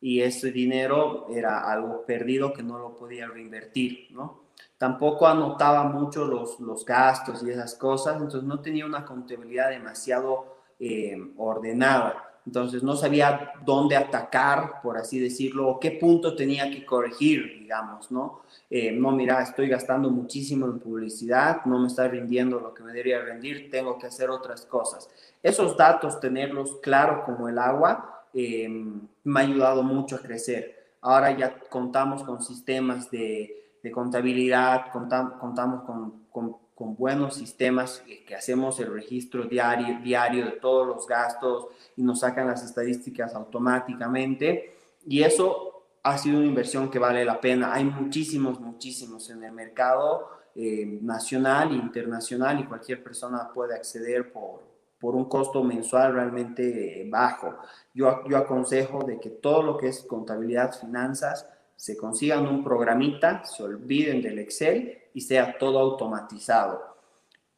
y 0.00 0.20
ese 0.20 0.50
dinero 0.50 1.26
era 1.30 1.70
algo 1.70 2.04
perdido 2.06 2.52
que 2.52 2.62
no 2.62 2.78
lo 2.78 2.96
podía 2.96 3.28
reinvertir, 3.28 4.08
¿no? 4.10 4.50
Tampoco 4.78 5.26
anotaba 5.26 5.84
mucho 5.84 6.24
los, 6.24 6.58
los 6.60 6.84
gastos 6.86 7.42
y 7.42 7.50
esas 7.50 7.74
cosas, 7.74 8.14
entonces 8.14 8.44
no 8.44 8.60
tenía 8.60 8.86
una 8.86 9.04
contabilidad 9.04 9.70
demasiado 9.70 10.56
eh, 10.78 11.16
ordenada. 11.36 12.29
Entonces 12.50 12.82
no 12.82 12.96
sabía 12.96 13.52
dónde 13.64 13.94
atacar, 13.94 14.82
por 14.82 14.98
así 14.98 15.20
decirlo, 15.20 15.68
o 15.68 15.78
qué 15.78 15.92
punto 15.92 16.34
tenía 16.34 16.68
que 16.68 16.84
corregir, 16.84 17.60
digamos, 17.60 18.10
¿no? 18.10 18.40
Eh, 18.68 18.90
no, 18.90 19.12
mira, 19.12 19.40
estoy 19.40 19.68
gastando 19.68 20.10
muchísimo 20.10 20.66
en 20.66 20.80
publicidad, 20.80 21.64
no 21.64 21.78
me 21.78 21.86
está 21.86 22.08
rindiendo 22.08 22.58
lo 22.58 22.74
que 22.74 22.82
me 22.82 22.90
debería 22.90 23.20
rendir, 23.20 23.70
tengo 23.70 23.96
que 24.00 24.08
hacer 24.08 24.30
otras 24.30 24.66
cosas. 24.66 25.08
Esos 25.40 25.76
datos, 25.76 26.18
tenerlos 26.18 26.78
claro 26.82 27.22
como 27.24 27.48
el 27.48 27.56
agua, 27.56 28.24
em, 28.34 29.00
me 29.22 29.40
ha 29.40 29.44
ayudado 29.44 29.84
mucho 29.84 30.16
a 30.16 30.18
crecer. 30.18 30.96
Ahora 31.02 31.30
ya 31.30 31.56
contamos 31.70 32.24
con 32.24 32.42
sistemas 32.42 33.12
de, 33.12 33.76
de 33.80 33.90
contabilidad, 33.92 34.90
contamos 34.90 35.84
con, 35.84 36.24
con 36.32 36.56
con 36.80 36.96
buenos 36.96 37.34
sistemas 37.34 38.02
que 38.26 38.34
hacemos 38.34 38.80
el 38.80 38.90
registro 38.90 39.44
diario, 39.44 39.98
diario 40.02 40.46
de 40.46 40.52
todos 40.52 40.86
los 40.86 41.06
gastos 41.06 41.66
y 41.94 42.02
nos 42.02 42.20
sacan 42.20 42.46
las 42.46 42.64
estadísticas 42.64 43.34
automáticamente. 43.34 44.72
Y 45.06 45.22
eso 45.22 45.82
ha 46.02 46.16
sido 46.16 46.38
una 46.38 46.46
inversión 46.46 46.90
que 46.90 46.98
vale 46.98 47.22
la 47.22 47.38
pena. 47.38 47.74
Hay 47.74 47.84
muchísimos, 47.84 48.58
muchísimos 48.60 49.28
en 49.28 49.44
el 49.44 49.52
mercado 49.52 50.30
eh, 50.54 50.98
nacional 51.02 51.70
internacional 51.72 52.60
y 52.60 52.64
cualquier 52.64 53.04
persona 53.04 53.50
puede 53.52 53.74
acceder 53.74 54.32
por, 54.32 54.62
por 54.98 55.14
un 55.14 55.26
costo 55.26 55.62
mensual 55.62 56.14
realmente 56.14 57.06
bajo. 57.10 57.58
Yo, 57.92 58.26
yo 58.26 58.38
aconsejo 58.38 59.04
de 59.04 59.20
que 59.20 59.28
todo 59.28 59.62
lo 59.62 59.76
que 59.76 59.88
es 59.88 60.00
contabilidad, 60.00 60.72
finanzas, 60.80 61.46
se 61.76 61.98
consigan 61.98 62.46
un 62.46 62.64
programita, 62.64 63.44
se 63.44 63.64
olviden 63.64 64.22
del 64.22 64.38
Excel 64.38 64.99
y 65.14 65.20
sea 65.20 65.56
todo 65.58 65.78
automatizado. 65.78 66.96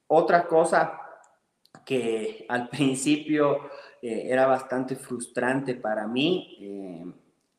Otra 0.07 0.47
cosa 0.47 1.01
que 1.85 2.47
al 2.49 2.69
principio 2.71 3.71
eh, 4.01 4.27
era 4.29 4.47
bastante 4.47 4.97
frustrante 4.97 5.75
para 5.75 6.07
mí, 6.07 6.57
eh, 6.61 7.13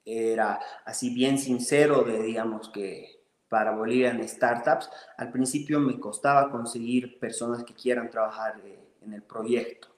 era 0.06 0.60
así 0.86 1.14
bien 1.14 1.38
sincero 1.38 2.04
de, 2.04 2.22
digamos 2.22 2.70
que 2.70 3.24
para 3.48 3.72
Bolivian 3.72 4.28
Startups, 4.28 4.90
al 5.16 5.32
principio 5.32 5.80
me 5.80 6.00
costaba 6.00 6.50
conseguir 6.50 7.20
personas 7.20 7.64
que 7.64 7.74
quieran 7.74 8.10
trabajar 8.10 8.60
eh, 8.66 8.80
en 9.02 9.14
el 9.14 9.22
proyecto. 9.22 9.90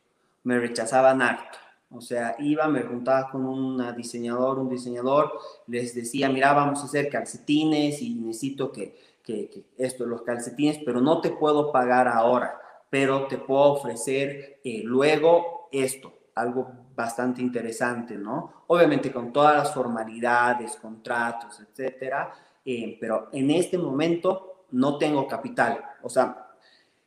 Me 0.44 0.60
rechazaban 0.60 1.22
harto. 1.22 1.58
O 1.90 2.02
sea, 2.02 2.36
iba, 2.40 2.68
me 2.68 2.82
juntaba 2.82 3.32
con 3.32 3.46
un 3.46 3.96
diseñador, 3.96 4.60
un 4.60 4.70
diseñador, 4.70 5.40
les 5.68 5.96
decía, 5.96 6.28
mira, 6.28 6.52
vamos 6.52 6.82
a 6.82 6.86
hacer 6.86 7.10
calcetines 7.10 8.02
y 8.02 8.16
necesito 8.16 8.72
que, 8.72 8.98
que, 9.26 9.66
esto, 9.78 10.06
los 10.06 10.22
calcetines, 10.22 10.80
pero 10.86 11.02
no 11.02 11.20
te 11.20 11.32
puedo 11.32 11.72
pagar 11.72 12.08
ahora, 12.08 12.60
pero 12.90 13.28
te 13.28 13.38
puedo 13.38 13.74
ofrecer 13.74 14.60
eh, 14.64 14.82
luego 14.84 15.68
esto, 15.72 16.14
algo 16.36 16.72
bastante 16.96 17.42
interesante, 17.42 18.16
¿no? 18.16 18.64
Obviamente 18.68 19.12
con 19.12 19.34
todas 19.34 19.58
las 19.58 19.74
formalidades, 19.74 20.76
contratos, 20.78 21.60
etcétera, 21.60 22.34
eh, 22.64 22.98
pero 23.00 23.30
en 23.34 23.52
este 23.52 23.78
momento 23.78 24.66
no 24.72 24.98
tengo 24.98 25.28
capital, 25.28 25.84
o 26.02 26.10
sea, 26.10 26.46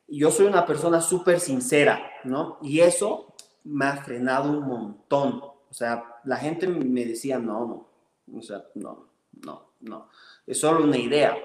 yo 0.08 0.30
soy 0.30 0.46
una 0.46 0.64
persona 0.64 1.00
súper 1.00 1.38
sincera, 1.38 2.00
¿no? 2.24 2.58
Y 2.62 2.80
eso 2.80 3.34
me 3.64 3.86
ha 3.86 3.96
frenado 3.96 4.50
un 4.50 4.66
montón, 4.66 5.42
o 5.42 5.74
sea, 5.74 6.20
la 6.24 6.36
gente 6.36 6.66
me 6.66 7.04
decía, 7.04 7.38
no, 7.38 7.88
no, 8.26 8.38
o 8.38 8.42
sea, 8.42 8.64
no, 8.74 9.08
no, 9.44 9.72
no, 9.80 10.08
es 10.46 10.58
solo 10.58 10.84
una 10.84 10.96
idea, 10.96 11.36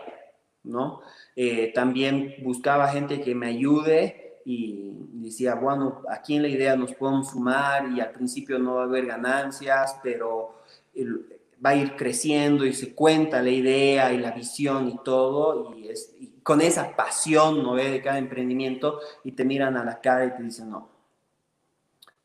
¿no? 0.63 1.01
Eh, 1.35 1.71
también 1.73 2.35
buscaba 2.41 2.87
gente 2.89 3.21
que 3.21 3.35
me 3.35 3.47
ayude 3.47 4.39
y 4.45 4.93
decía, 5.13 5.55
bueno, 5.55 6.01
aquí 6.09 6.35
en 6.35 6.43
la 6.43 6.47
idea 6.49 6.75
nos 6.75 6.93
podemos 6.93 7.29
sumar 7.29 7.89
y 7.91 8.01
al 8.01 8.11
principio 8.11 8.59
no 8.59 8.75
va 8.75 8.81
a 8.81 8.85
haber 8.85 9.05
ganancias, 9.05 9.97
pero 10.03 10.61
va 11.65 11.69
a 11.71 11.75
ir 11.75 11.95
creciendo 11.95 12.65
y 12.65 12.73
se 12.73 12.93
cuenta 12.93 13.41
la 13.41 13.49
idea 13.49 14.11
y 14.13 14.17
la 14.17 14.31
visión 14.31 14.89
y 14.89 14.97
todo, 15.03 15.73
y, 15.75 15.87
es, 15.87 16.13
con 16.43 16.59
esa 16.59 16.95
pasión, 16.95 17.63
¿no 17.63 17.73
ve? 17.73 17.89
De 17.89 18.01
cada 18.01 18.17
emprendimiento 18.17 18.99
y 19.23 19.31
te 19.31 19.45
miran 19.45 19.77
a 19.77 19.85
la 19.85 20.01
cara 20.01 20.25
y 20.25 20.35
te 20.35 20.43
dicen, 20.43 20.69
no, 20.69 20.89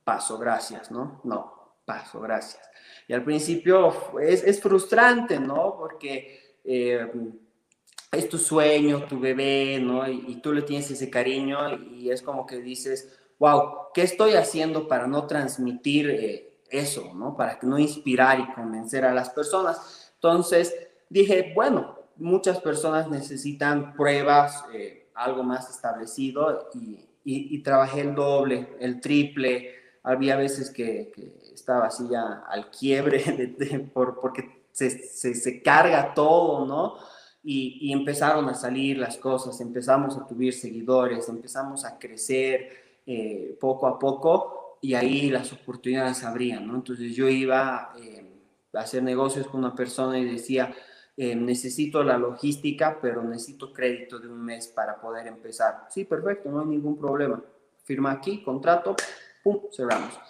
paso, 0.02 0.38
gracias, 0.38 0.90
¿no? 0.90 1.20
No, 1.24 1.76
paso, 1.84 2.20
gracias. 2.20 2.68
Y 3.06 3.12
al 3.12 3.22
principio 3.22 4.18
es, 4.20 4.42
es 4.42 4.60
frustrante, 4.60 5.38
¿no? 5.38 5.76
Porque 5.78 6.58
eh, 6.64 7.06
es 8.12 8.28
tu 8.28 8.38
sueño, 8.38 9.04
tu 9.04 9.18
bebé, 9.20 9.78
¿no? 9.80 10.08
Y, 10.08 10.36
tú 10.36 10.52
le 10.52 10.62
tienes 10.62 10.90
ese 10.90 11.10
cariño 11.10 11.58
y 11.76 12.10
es 12.10 12.22
como 12.22 12.46
que 12.46 12.56
dices, 12.56 13.18
wow, 13.38 13.88
¿qué 13.92 14.02
estoy 14.02 14.32
haciendo 14.34 14.88
para 14.88 15.06
no 15.06 15.26
transmitir 15.26 16.10
eh, 16.10 16.58
eso, 16.70 17.12
¿no? 17.14 17.36
Para 17.36 17.58
que 17.58 17.66
no 17.66 17.78
inspirar 17.78 18.40
y 18.40 18.52
convencer 18.54 19.04
a 19.04 19.12
las 19.12 19.30
personas. 19.30 20.10
Entonces 20.14 20.74
dije, 21.10 21.52
bueno, 21.54 21.98
muchas 22.16 22.60
personas 22.60 23.08
necesitan 23.08 23.94
pruebas, 23.94 24.64
eh, 24.72 25.08
algo 25.14 25.42
más 25.42 25.68
establecido 25.68 26.70
y, 26.74 27.06
y, 27.24 27.62
trabajé 27.62 28.00
el 28.00 28.14
doble, 28.14 28.74
el 28.80 29.00
triple. 29.00 29.74
Había 30.02 30.36
veces 30.36 30.70
que, 30.70 31.12
estaba 31.52 31.86
así 31.86 32.04
ya 32.10 32.44
al 32.48 32.70
quiebre 32.70 33.54
por, 33.92 34.20
porque 34.20 34.62
se, 34.72 34.90
se 35.04 35.62
carga 35.62 36.14
todo, 36.14 36.64
¿no? 36.64 36.96
Y, 37.50 37.92
empezaron 37.94 38.46
a 38.50 38.54
salir 38.54 38.98
las 38.98 39.16
cosas, 39.16 39.58
empezamos 39.62 40.18
a 40.18 40.28
subir 40.28 40.52
seguidores, 40.52 41.30
empezamos 41.30 41.82
a 41.86 41.98
crecer 41.98 43.00
eh, 43.06 43.56
poco 43.58 43.86
a 43.86 43.98
poco 43.98 44.76
y 44.82 44.92
ahí 44.92 45.30
las 45.30 45.50
oportunidades 45.54 46.22
abrían, 46.24 46.66
¿no? 46.66 46.74
Entonces 46.74 47.16
yo 47.16 47.26
iba 47.26 47.94
eh, 47.98 48.30
a 48.74 48.80
hacer 48.80 49.02
negocios 49.02 49.46
con 49.46 49.60
una 49.60 49.74
persona 49.74 50.18
y 50.18 50.26
decía, 50.26 50.74
eh, 51.16 51.34
necesito 51.34 52.04
la 52.04 52.18
logística, 52.18 52.98
pero 53.00 53.22
necesito 53.22 53.72
crédito 53.72 54.18
de 54.18 54.28
un 54.28 54.44
mes 54.44 54.68
para 54.68 55.00
poder 55.00 55.26
empezar. 55.26 55.86
Sí, 55.88 56.04
perfecto, 56.04 56.50
no 56.50 56.60
hay 56.60 56.66
ningún 56.66 56.98
problema. 56.98 57.42
Firma 57.82 58.12
aquí, 58.12 58.42
contrato, 58.42 58.94
pum, 59.42 59.62
cerramos. 59.72 60.20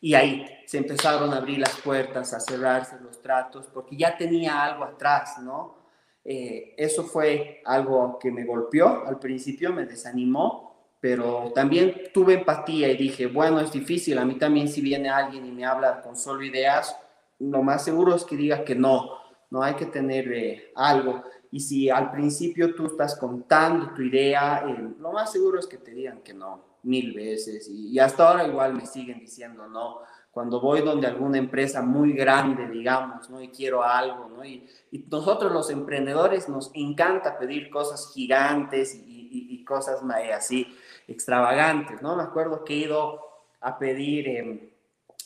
Y 0.00 0.14
ahí 0.14 0.46
se 0.64 0.78
empezaron 0.78 1.32
a 1.32 1.38
abrir 1.38 1.58
las 1.58 1.74
puertas, 1.80 2.32
a 2.34 2.38
cerrarse 2.38 3.00
los 3.02 3.20
tratos, 3.20 3.66
porque 3.66 3.96
ya 3.96 4.16
tenía 4.16 4.62
algo 4.62 4.84
atrás, 4.84 5.40
¿no? 5.42 5.87
Eh, 6.30 6.74
eso 6.76 7.04
fue 7.04 7.62
algo 7.64 8.18
que 8.20 8.30
me 8.30 8.44
golpeó 8.44 9.06
al 9.06 9.18
principio, 9.18 9.72
me 9.72 9.86
desanimó, 9.86 10.76
pero 11.00 11.50
también 11.54 12.10
tuve 12.12 12.34
empatía 12.34 12.90
y 12.90 12.98
dije, 12.98 13.28
bueno, 13.28 13.58
es 13.60 13.72
difícil, 13.72 14.18
a 14.18 14.26
mí 14.26 14.34
también 14.34 14.68
si 14.68 14.82
viene 14.82 15.08
alguien 15.08 15.46
y 15.46 15.50
me 15.50 15.64
habla 15.64 16.02
con 16.02 16.16
solo 16.16 16.44
ideas, 16.44 16.94
lo 17.38 17.62
más 17.62 17.82
seguro 17.82 18.14
es 18.14 18.24
que 18.24 18.36
diga 18.36 18.62
que 18.62 18.74
no, 18.74 19.08
no 19.48 19.62
hay 19.62 19.72
que 19.72 19.86
tener 19.86 20.30
eh, 20.30 20.70
algo. 20.74 21.24
Y 21.50 21.60
si 21.60 21.88
al 21.88 22.10
principio 22.10 22.74
tú 22.74 22.88
estás 22.88 23.16
contando 23.16 23.94
tu 23.94 24.02
idea, 24.02 24.66
eh, 24.68 24.86
lo 25.00 25.12
más 25.12 25.32
seguro 25.32 25.58
es 25.58 25.66
que 25.66 25.78
te 25.78 25.92
digan 25.92 26.20
que 26.20 26.34
no 26.34 26.62
mil 26.82 27.14
veces 27.14 27.70
y, 27.70 27.88
y 27.88 27.98
hasta 27.98 28.28
ahora 28.28 28.46
igual 28.46 28.74
me 28.74 28.84
siguen 28.84 29.18
diciendo 29.18 29.66
no 29.66 30.00
cuando 30.38 30.60
voy 30.60 30.82
donde 30.82 31.08
alguna 31.08 31.36
empresa 31.36 31.82
muy 31.82 32.12
grande, 32.12 32.68
digamos, 32.68 33.28
¿no? 33.28 33.42
Y 33.42 33.48
quiero 33.48 33.82
algo, 33.82 34.28
¿no? 34.28 34.44
Y, 34.44 34.68
y 34.92 35.04
nosotros 35.10 35.50
los 35.50 35.68
emprendedores 35.68 36.48
nos 36.48 36.70
encanta 36.74 37.36
pedir 37.36 37.68
cosas 37.70 38.12
gigantes 38.14 38.94
y, 38.94 39.48
y, 39.50 39.64
cosas 39.64 40.00
así 40.32 40.72
extravagantes, 41.08 42.02
¿no? 42.02 42.14
Me 42.14 42.22
acuerdo 42.22 42.62
que 42.62 42.74
he 42.74 42.76
ido 42.76 43.18
a 43.60 43.80
pedir 43.80 44.28
eh, 44.28 44.72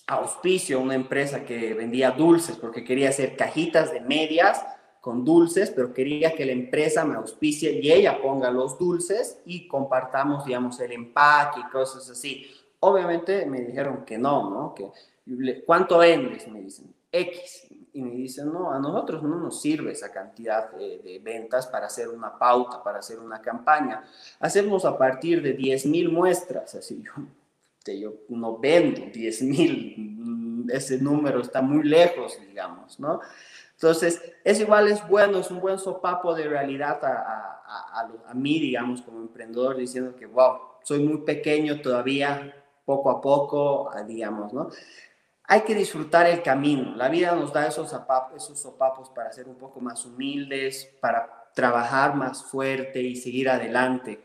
auspicio 0.06 0.78
a 0.78 0.80
una 0.80 0.94
empresa 0.94 1.44
que 1.44 1.74
vendía 1.74 2.12
dulces 2.12 2.56
porque 2.56 2.82
quería 2.82 3.10
hacer 3.10 3.36
cajitas 3.36 3.92
de 3.92 4.00
medias 4.00 4.64
con 5.02 5.26
dulces, 5.26 5.70
pero 5.70 5.92
quería 5.92 6.34
que 6.34 6.46
la 6.46 6.52
empresa 6.52 7.04
me 7.04 7.16
auspicie 7.16 7.70
y 7.70 7.92
ella 7.92 8.18
ponga 8.22 8.50
los 8.50 8.78
dulces 8.78 9.42
y 9.44 9.68
compartamos, 9.68 10.46
digamos, 10.46 10.80
el 10.80 10.92
empaque 10.92 11.60
y 11.60 11.70
cosas 11.70 12.08
así. 12.08 12.46
Obviamente 12.84 13.46
me 13.46 13.60
dijeron 13.60 14.04
que 14.04 14.18
no, 14.18 14.50
¿no? 14.50 14.74
Que, 14.74 15.62
¿Cuánto 15.64 15.98
vendes? 15.98 16.48
Me 16.48 16.62
dicen, 16.62 16.92
X. 17.12 17.68
Y 17.92 18.02
me 18.02 18.10
dicen, 18.10 18.52
no, 18.52 18.72
a 18.72 18.78
nosotros 18.80 19.22
no 19.22 19.36
nos 19.36 19.60
sirve 19.60 19.92
esa 19.92 20.10
cantidad 20.10 20.72
de, 20.72 21.20
ventas 21.22 21.66
para 21.68 21.86
hacer 21.86 22.08
una 22.08 22.36
pauta, 22.36 22.82
para 22.82 22.98
hacer 22.98 23.20
una 23.20 23.40
campaña. 23.40 24.02
Hacemos 24.40 24.84
a 24.84 24.98
partir 24.98 25.42
de 25.42 25.52
10 25.52 25.86
mil 25.86 26.10
muestras. 26.10 26.74
Así 26.74 27.02
yo, 27.04 27.92
yo 27.92 28.14
no 28.30 28.58
vendo 28.58 29.02
10 29.12 29.42
mil, 29.42 29.94
mm, 29.98 30.70
ese 30.70 30.98
número 30.98 31.40
está 31.40 31.62
muy 31.62 31.84
lejos, 31.84 32.36
digamos, 32.48 32.98
¿no? 32.98 33.20
Entonces, 33.74 34.22
es 34.42 34.58
igual, 34.58 34.88
es 34.88 35.06
bueno, 35.06 35.38
es 35.38 35.50
un 35.50 35.60
buen 35.60 35.78
sopapo 35.78 36.34
de 36.34 36.48
realidad 36.48 37.04
a, 37.04 37.62
a, 37.64 38.10
a 38.26 38.34
mí, 38.34 38.58
digamos, 38.58 39.02
como 39.02 39.20
emprendedor, 39.20 39.76
diciendo 39.76 40.16
que, 40.16 40.26
wow, 40.26 40.58
soy 40.82 41.00
muy 41.00 41.18
pequeño 41.18 41.80
todavía, 41.80 42.54
poco 42.84 43.10
a 43.10 43.20
poco, 43.20 43.90
digamos, 44.06 44.52
¿no? 44.52 44.68
Hay 45.44 45.62
que 45.62 45.74
disfrutar 45.74 46.26
el 46.26 46.42
camino. 46.42 46.96
La 46.96 47.08
vida 47.08 47.34
nos 47.34 47.52
da 47.52 47.66
esos, 47.66 47.94
esos 48.36 48.58
sopapos 48.58 49.10
para 49.10 49.32
ser 49.32 49.48
un 49.48 49.56
poco 49.56 49.80
más 49.80 50.04
humildes, 50.04 50.88
para 51.00 51.50
trabajar 51.54 52.14
más 52.14 52.42
fuerte 52.44 53.00
y 53.00 53.16
seguir 53.16 53.50
adelante. 53.50 54.20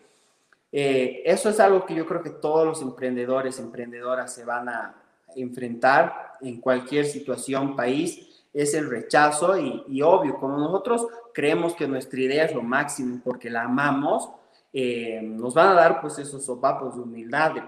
Eh, 0.72 1.24
eso 1.26 1.50
es 1.50 1.60
algo 1.60 1.86
que 1.86 1.96
yo 1.96 2.06
creo 2.06 2.22
que 2.22 2.30
todos 2.30 2.66
los 2.66 2.82
emprendedores, 2.82 3.60
emprendedoras 3.60 4.34
se 4.34 4.46
van 4.46 4.70
a 4.70 4.96
enfrentar 5.36 6.36
en 6.42 6.62
cualquier 6.62 7.06
situación, 7.06 7.76
país, 7.76 8.46
es 8.54 8.74
el 8.74 8.90
rechazo 8.90 9.58
y, 9.58 9.84
y 9.88 10.02
obvio, 10.02 10.38
como 10.40 10.58
nosotros 10.58 11.08
creemos 11.34 11.74
que 11.76 11.88
nuestra 11.88 12.20
idea 12.20 12.46
es 12.46 12.56
lo 12.56 12.64
máximo 12.64 13.22
porque 13.24 13.50
la 13.50 13.64
amamos, 13.64 14.30
eh, 14.74 15.22
nos 15.22 15.54
van 15.54 15.70
a 15.70 15.74
dar 15.74 16.02
pues 16.02 16.20
esos 16.20 16.46
sopapos 16.46 16.96
de 16.96 17.02
humildad, 17.02 17.54
de 17.54 17.64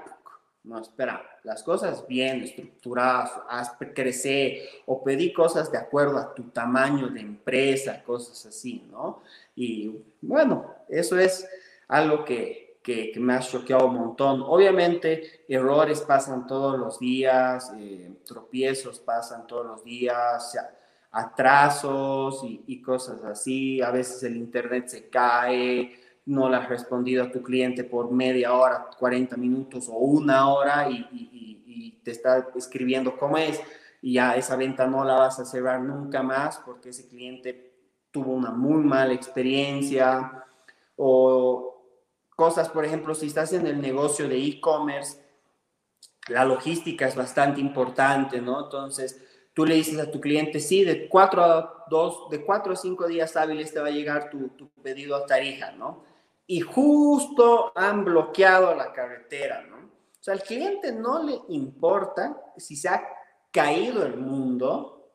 no, 0.69 0.79
espera, 0.79 1.25
las 1.43 1.63
cosas 1.63 2.07
bien 2.07 2.43
estructuradas, 2.43 3.31
haz 3.49 3.71
crecer 3.95 4.59
o 4.85 5.03
pedí 5.03 5.33
cosas 5.33 5.71
de 5.71 5.79
acuerdo 5.79 6.19
a 6.19 6.35
tu 6.35 6.43
tamaño 6.43 7.07
de 7.07 7.21
empresa, 7.21 8.03
cosas 8.03 8.45
así, 8.45 8.85
¿no? 8.91 9.23
Y 9.55 9.95
bueno, 10.21 10.75
eso 10.87 11.17
es 11.17 11.49
algo 11.87 12.23
que, 12.23 12.77
que, 12.83 13.11
me 13.17 13.33
ha 13.33 13.39
choqueado 13.39 13.87
un 13.87 13.95
montón. 13.95 14.43
Obviamente, 14.45 15.43
errores 15.47 16.01
pasan 16.01 16.45
todos 16.45 16.77
los 16.77 16.99
días, 16.99 17.73
eh, 17.75 18.11
tropiezos 18.23 18.99
pasan 18.99 19.47
todos 19.47 19.65
los 19.65 19.83
días, 19.83 20.55
atrasos 21.09 22.43
y, 22.43 22.63
y 22.67 22.79
cosas 22.79 23.23
así. 23.23 23.81
A 23.81 23.89
veces 23.89 24.21
el 24.21 24.37
internet 24.37 24.87
se 24.87 25.09
cae, 25.09 25.99
no 26.29 26.47
le 26.47 26.57
has 26.57 26.69
respondido 26.69 27.23
a 27.23 27.31
tu 27.31 27.41
cliente 27.41 27.83
por 27.83 28.11
media 28.11 28.53
hora, 28.53 28.87
40 28.99 29.35
minutos 29.35 29.89
o 29.89 29.93
una 29.93 30.47
hora 30.53 30.87
y, 30.89 31.99
te 32.03 32.11
está 32.11 32.47
escribiendo 32.55 33.17
cómo 33.17 33.37
es 33.37 33.59
y 34.01 34.13
ya 34.13 34.35
esa 34.35 34.55
venta 34.55 34.87
no 34.87 35.03
la 35.03 35.15
vas 35.15 35.39
a 35.39 35.45
cerrar 35.45 35.81
nunca 35.81 36.23
más 36.23 36.57
porque 36.59 36.89
ese 36.89 37.09
cliente 37.09 37.73
tuvo 38.09 38.33
una 38.33 38.51
muy 38.51 38.81
mala 38.83 39.13
experiencia 39.13 40.45
o 40.95 41.83
cosas, 42.35 42.69
por 42.69 42.85
ejemplo, 42.85 43.13
si 43.15 43.27
estás 43.27 43.51
en 43.51 43.67
el 43.67 43.81
negocio 43.81 44.29
de 44.29 44.37
e-commerce, 44.37 45.17
la 46.29 46.45
logística 46.45 47.07
es 47.07 47.15
bastante 47.15 47.59
importante, 47.59 48.39
¿no? 48.39 48.63
Entonces, 48.65 49.21
tú 49.53 49.65
le 49.65 49.75
dices 49.75 49.99
a 49.99 50.09
tu 50.09 50.21
cliente, 50.21 50.59
sí, 50.59 50.85
de 50.85 51.09
cuatro 51.09 51.43
a 51.43 51.85
dos, 51.89 52.29
de 52.29 52.45
cuatro 52.45 52.73
a 52.73 52.77
cinco 52.77 53.07
días 53.07 53.35
hábiles 53.35 53.73
te 53.73 53.81
va 53.81 53.87
a 53.87 53.91
llegar 53.91 54.29
tu, 54.29 54.49
tu 54.49 54.69
pedido 54.81 55.15
a 55.15 55.25
Tarija, 55.25 55.71
¿no? 55.71 56.08
Y 56.51 56.61
justo 56.61 57.71
han 57.75 58.03
bloqueado 58.03 58.73
la 58.73 58.91
carretera, 58.91 59.61
¿no? 59.69 59.77
O 59.77 60.19
sea, 60.19 60.33
al 60.33 60.41
cliente 60.41 60.91
no 60.91 61.21
le 61.21 61.39
importa 61.49 62.35
si 62.57 62.75
se 62.75 62.89
ha 62.89 63.07
caído 63.51 64.03
el 64.03 64.17
mundo, 64.17 65.11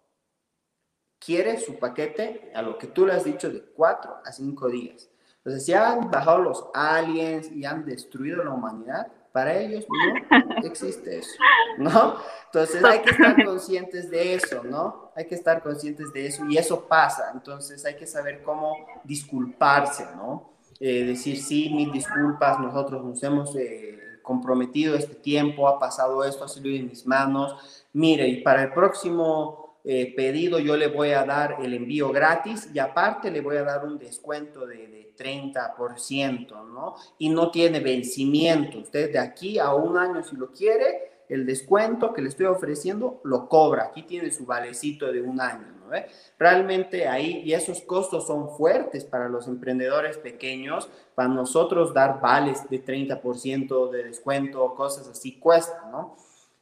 quiere 1.18 1.58
su 1.58 1.76
paquete 1.76 2.52
a 2.54 2.62
lo 2.62 2.78
que 2.78 2.86
tú 2.86 3.04
le 3.04 3.14
has 3.14 3.24
dicho 3.24 3.50
de 3.50 3.64
cuatro 3.64 4.18
a 4.24 4.30
cinco 4.30 4.68
días. 4.68 5.10
Entonces, 5.38 5.66
si 5.66 5.72
han 5.72 6.08
bajado 6.08 6.38
los 6.38 6.66
aliens 6.72 7.50
y 7.50 7.64
han 7.64 7.84
destruido 7.84 8.44
la 8.44 8.50
humanidad, 8.50 9.08
para 9.32 9.58
ellos 9.58 9.84
no 9.88 10.56
existe 10.64 11.18
eso, 11.18 11.36
¿no? 11.78 12.16
Entonces 12.44 12.84
hay 12.84 13.02
que 13.02 13.10
estar 13.10 13.44
conscientes 13.44 14.08
de 14.08 14.34
eso, 14.34 14.62
¿no? 14.62 15.10
Hay 15.16 15.26
que 15.26 15.34
estar 15.34 15.60
conscientes 15.64 16.12
de 16.12 16.28
eso 16.28 16.44
y 16.48 16.56
eso 16.58 16.86
pasa. 16.86 17.32
Entonces 17.34 17.84
hay 17.84 17.96
que 17.96 18.06
saber 18.06 18.44
cómo 18.44 18.76
disculparse, 19.02 20.06
¿no? 20.14 20.53
Eh, 20.80 21.04
decir, 21.04 21.40
sí, 21.40 21.70
mil 21.70 21.92
disculpas, 21.92 22.58
nosotros 22.58 23.04
nos 23.04 23.22
hemos 23.22 23.54
eh, 23.56 24.18
comprometido 24.22 24.96
este 24.96 25.14
tiempo, 25.14 25.68
ha 25.68 25.78
pasado 25.78 26.24
esto, 26.24 26.44
ha 26.44 26.48
salido 26.48 26.76
en 26.76 26.88
mis 26.88 27.06
manos. 27.06 27.86
Mire, 27.92 28.26
y 28.28 28.42
para 28.42 28.64
el 28.64 28.72
próximo 28.72 29.78
eh, 29.84 30.14
pedido 30.16 30.58
yo 30.58 30.76
le 30.76 30.88
voy 30.88 31.10
a 31.10 31.24
dar 31.24 31.58
el 31.62 31.74
envío 31.74 32.10
gratis 32.10 32.70
y 32.72 32.78
aparte 32.78 33.30
le 33.30 33.42
voy 33.42 33.56
a 33.56 33.64
dar 33.64 33.84
un 33.84 33.98
descuento 33.98 34.66
de, 34.66 34.88
de 34.88 35.14
30%, 35.14 36.48
¿no? 36.72 36.94
Y 37.18 37.28
no 37.28 37.50
tiene 37.50 37.80
vencimiento. 37.80 38.78
Usted 38.78 39.12
de 39.12 39.18
aquí 39.18 39.58
a 39.58 39.74
un 39.74 39.96
año, 39.96 40.24
si 40.24 40.36
lo 40.36 40.50
quiere, 40.50 41.14
el 41.28 41.46
descuento 41.46 42.12
que 42.12 42.22
le 42.22 42.28
estoy 42.28 42.46
ofreciendo, 42.46 43.20
lo 43.24 43.48
cobra. 43.48 43.84
Aquí 43.84 44.02
tiene 44.02 44.30
su 44.30 44.46
valecito 44.46 45.10
de 45.12 45.20
un 45.20 45.40
año, 45.40 45.66
¿no 45.80 45.83
ve? 45.94 46.06
Realmente 46.38 47.08
ahí, 47.08 47.42
y 47.44 47.52
esos 47.54 47.80
costos 47.80 48.26
son 48.26 48.50
fuertes 48.56 49.04
para 49.04 49.28
los 49.28 49.48
emprendedores 49.48 50.18
pequeños, 50.18 50.88
para 51.14 51.28
nosotros 51.28 51.94
dar 51.94 52.20
vales 52.20 52.68
de 52.68 52.84
30% 52.84 53.90
de 53.90 54.04
descuento, 54.04 54.74
cosas 54.74 55.08
así, 55.08 55.38
cuesta, 55.38 55.88
¿no? 55.90 56.16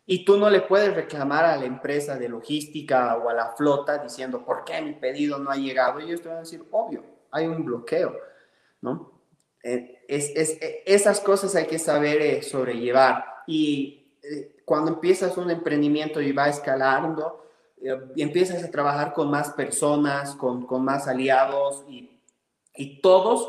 Y 0.04 0.24
tú 0.24 0.36
no 0.36 0.50
le 0.50 0.62
puedes 0.62 0.94
reclamar 0.94 1.44
a 1.44 1.56
la 1.56 1.64
empresa 1.64 2.18
de 2.18 2.28
logística 2.28 3.16
o 3.16 3.28
a 3.28 3.34
la 3.34 3.52
flota 3.52 3.98
diciendo, 3.98 4.44
¿por 4.44 4.64
qué 4.64 4.80
mi 4.82 4.94
pedido 4.94 5.38
no 5.38 5.50
ha 5.50 5.56
llegado? 5.56 6.00
Y 6.00 6.04
ellos 6.04 6.22
te 6.22 6.28
van 6.28 6.38
a 6.38 6.40
decir, 6.40 6.64
obvio, 6.70 7.04
hay 7.30 7.46
un 7.46 7.64
bloqueo, 7.64 8.16
¿no? 8.80 9.12
Eh, 9.62 10.04
es, 10.08 10.32
es, 10.34 10.60
eh, 10.60 10.82
esas 10.86 11.20
cosas 11.20 11.54
hay 11.54 11.66
que 11.66 11.78
saber 11.78 12.20
eh, 12.20 12.42
sobrellevar. 12.42 13.24
Y 13.46 13.98
cuando 14.64 14.92
empiezas 14.92 15.36
un 15.36 15.50
emprendimiento 15.50 16.20
y 16.20 16.32
va 16.32 16.48
escalando, 16.48 17.50
y 18.14 18.22
empiezas 18.22 18.62
a 18.62 18.70
trabajar 18.70 19.12
con 19.12 19.30
más 19.30 19.50
personas, 19.50 20.34
con, 20.36 20.66
con 20.66 20.84
más 20.84 21.08
aliados 21.08 21.84
y, 21.88 22.10
y 22.76 23.00
todos 23.00 23.48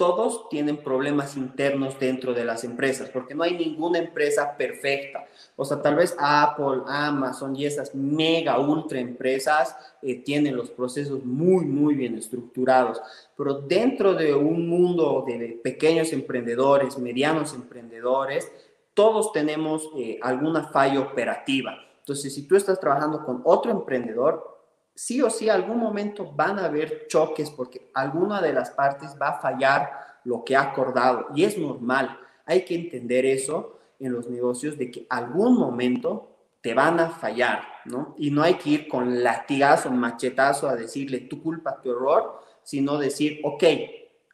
todos 0.00 0.48
tienen 0.48 0.78
problemas 0.78 1.36
internos 1.36 2.00
dentro 2.00 2.32
de 2.32 2.42
las 2.42 2.64
empresas, 2.64 3.10
porque 3.10 3.34
no 3.34 3.42
hay 3.42 3.52
ninguna 3.52 3.98
empresa 3.98 4.56
perfecta. 4.56 5.26
O 5.56 5.64
sea, 5.66 5.82
tal 5.82 5.96
vez 5.96 6.16
Apple, 6.18 6.84
Amazon 6.86 7.54
y 7.54 7.66
esas 7.66 7.94
mega 7.94 8.58
ultra 8.58 8.98
empresas 8.98 9.76
eh, 10.00 10.14
tienen 10.14 10.56
los 10.56 10.70
procesos 10.70 11.22
muy, 11.22 11.66
muy 11.66 11.96
bien 11.96 12.16
estructurados, 12.16 12.98
pero 13.36 13.60
dentro 13.60 14.14
de 14.14 14.34
un 14.34 14.66
mundo 14.66 15.22
de 15.26 15.60
pequeños 15.62 16.14
emprendedores, 16.14 16.96
medianos 16.96 17.52
emprendedores, 17.52 18.50
todos 18.94 19.34
tenemos 19.34 19.86
eh, 19.98 20.18
alguna 20.22 20.68
falla 20.68 21.00
operativa. 21.00 21.76
Entonces, 22.10 22.34
si 22.34 22.42
tú 22.48 22.56
estás 22.56 22.80
trabajando 22.80 23.24
con 23.24 23.40
otro 23.44 23.70
emprendedor, 23.70 24.64
sí 24.96 25.22
o 25.22 25.30
sí, 25.30 25.48
algún 25.48 25.78
momento 25.78 26.32
van 26.34 26.58
a 26.58 26.64
haber 26.64 27.06
choques 27.06 27.48
porque 27.52 27.88
alguna 27.94 28.42
de 28.42 28.52
las 28.52 28.72
partes 28.72 29.14
va 29.22 29.28
a 29.28 29.40
fallar 29.40 29.92
lo 30.24 30.44
que 30.44 30.56
ha 30.56 30.62
acordado 30.62 31.26
y 31.36 31.44
es 31.44 31.56
normal. 31.56 32.18
Hay 32.46 32.64
que 32.64 32.74
entender 32.74 33.24
eso 33.26 33.78
en 34.00 34.10
los 34.10 34.28
negocios 34.28 34.76
de 34.76 34.90
que 34.90 35.06
algún 35.08 35.56
momento 35.56 36.30
te 36.60 36.74
van 36.74 36.98
a 36.98 37.10
fallar, 37.10 37.62
¿no? 37.84 38.16
Y 38.18 38.32
no 38.32 38.42
hay 38.42 38.54
que 38.54 38.70
ir 38.70 38.88
con 38.88 39.22
latigazo, 39.22 39.88
machetazo 39.92 40.68
a 40.68 40.74
decirle 40.74 41.20
tu 41.20 41.40
culpa, 41.40 41.80
tu 41.80 41.92
error, 41.92 42.40
sino 42.64 42.98
decir, 42.98 43.40
ok, 43.44 43.62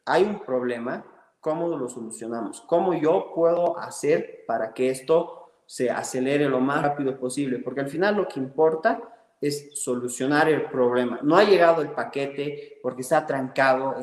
hay 0.03 0.23
un 0.23 0.39
problema, 0.39 1.05
¿cómo 1.41 1.67
lo 1.77 1.87
solucionamos? 1.89 2.59
¿Cómo 2.61 2.95
yo 2.95 3.33
puedo 3.35 3.77
hacer 3.77 4.45
para 4.47 4.73
que 4.73 4.89
esto 4.89 5.46
se 5.67 5.91
acelere 5.91 6.49
lo 6.49 6.59
más 6.59 6.81
rápido 6.81 7.19
posible? 7.19 7.59
Porque 7.59 7.81
al 7.81 7.89
final 7.89 8.15
lo 8.15 8.27
que 8.27 8.39
importa 8.39 8.99
es 9.39 9.79
solucionar 9.79 10.49
el 10.49 10.63
problema. 10.63 11.19
No 11.21 11.37
ha 11.37 11.43
llegado 11.43 11.81
el 11.81 11.91
paquete 11.91 12.79
porque 12.81 13.01
está 13.01 13.25
trancado 13.25 13.95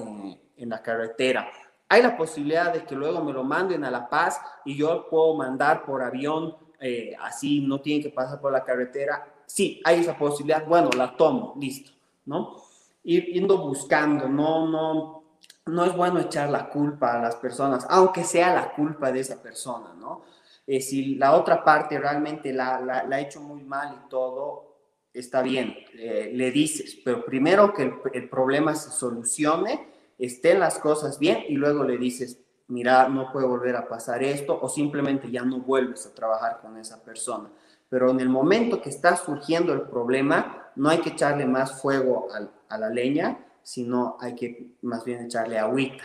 en, 0.57 0.68
la 0.68 0.81
carretera. 0.81 1.50
Hay 1.88 2.03
la 2.03 2.16
posibilidad 2.16 2.72
de 2.72 2.85
que 2.85 2.94
luego 2.94 3.22
me 3.22 3.33
lo 3.33 3.44
manden 3.44 3.85
a 3.85 3.90
La 3.90 4.09
Paz 4.09 4.40
y 4.64 4.77
yo 4.77 5.09
puedo 5.11 5.35
mandar 5.35 5.85
por 5.85 6.03
avión, 6.03 6.57
eh, 6.81 7.14
así 7.20 7.61
no 7.61 7.81
tienen 7.81 8.03
que 8.03 8.11
pasar 8.11 8.40
por 8.40 8.53
la 8.53 8.64
carretera. 8.64 9.27
Sí, 9.44 9.83
hay 9.85 10.00
esa 10.00 10.16
posibilidad. 10.16 10.64
Bueno, 10.66 10.88
la 10.96 11.16
tomo, 11.16 11.55
listo, 11.61 11.90
¿no? 12.24 12.62
Yendo 13.03 13.59
buscando, 13.59 14.29
no, 14.29 14.66
no, 14.68 15.24
no 15.66 15.85
es 15.85 15.94
bueno 15.94 16.20
echar 16.20 16.48
la 16.48 16.70
culpa 16.70 17.14
a 17.14 17.22
las 17.22 17.37
personas, 17.37 17.87
aunque 17.90 18.24
sea 18.24 18.55
la 18.55 18.72
culpa 18.72 19.12
de 19.12 19.20
esa 19.20 19.42
persona, 19.42 19.92
¿no? 19.98 20.22
Eh, 20.66 20.81
si 20.81 21.16
la 21.16 21.35
otra 21.35 21.62
parte 21.62 21.98
realmente 21.98 22.53
la, 22.53 22.81
la, 22.81 23.05
la 23.05 23.16
ha 23.16 23.20
hecho 23.20 23.40
muy 23.40 23.62
mal 23.62 24.03
y 24.05 24.09
todo, 24.09 24.74
está 25.14 25.42
bien, 25.42 25.77
eh, 25.94 26.33
le 26.35 26.50
dices, 26.50 26.98
pero 27.05 27.24
primero 27.24 27.72
que 27.72 27.94
el, 28.12 28.29
problema 28.29 28.74
se 28.74 28.90
solucione, 28.90 29.88
estén 30.18 30.59
las 30.59 30.79
cosas 30.81 31.20
bien 31.20 31.44
y 31.48 31.55
luego 31.55 31.85
le 31.85 31.96
dices, 31.96 32.40
mira, 32.66 33.09
no 33.09 33.31
puede 33.33 33.46
volver 33.46 33.77
a 33.77 33.87
pasar 33.87 34.24
esto 34.24 34.59
o 34.61 34.68
simplemente 34.68 35.31
ya 35.31 35.44
no 35.44 35.61
vuelves 35.61 36.05
a 36.07 36.14
trabajar 36.14 36.59
con 36.61 36.77
esa 36.77 37.03
persona. 37.03 37.48
Pero 37.88 38.11
en 38.11 38.18
el 38.18 38.29
momento 38.29 38.83
que 38.83 38.90
está 38.90 39.16
surgiendo 39.16 39.72
el 39.72 39.83
problema, 39.83 40.72
no 40.74 40.88
hay 40.88 40.98
que 40.98 41.11
echarle 41.11 41.46
más 41.46 41.81
fuego 41.81 42.27
a, 42.68 42.77
la 42.77 42.90
leña, 42.90 43.38
sino 43.62 44.16
hay 44.18 44.35
que 44.35 44.74
más 44.83 45.05
bien 45.05 45.24
echarle 45.24 45.61
agüita. 45.61 46.03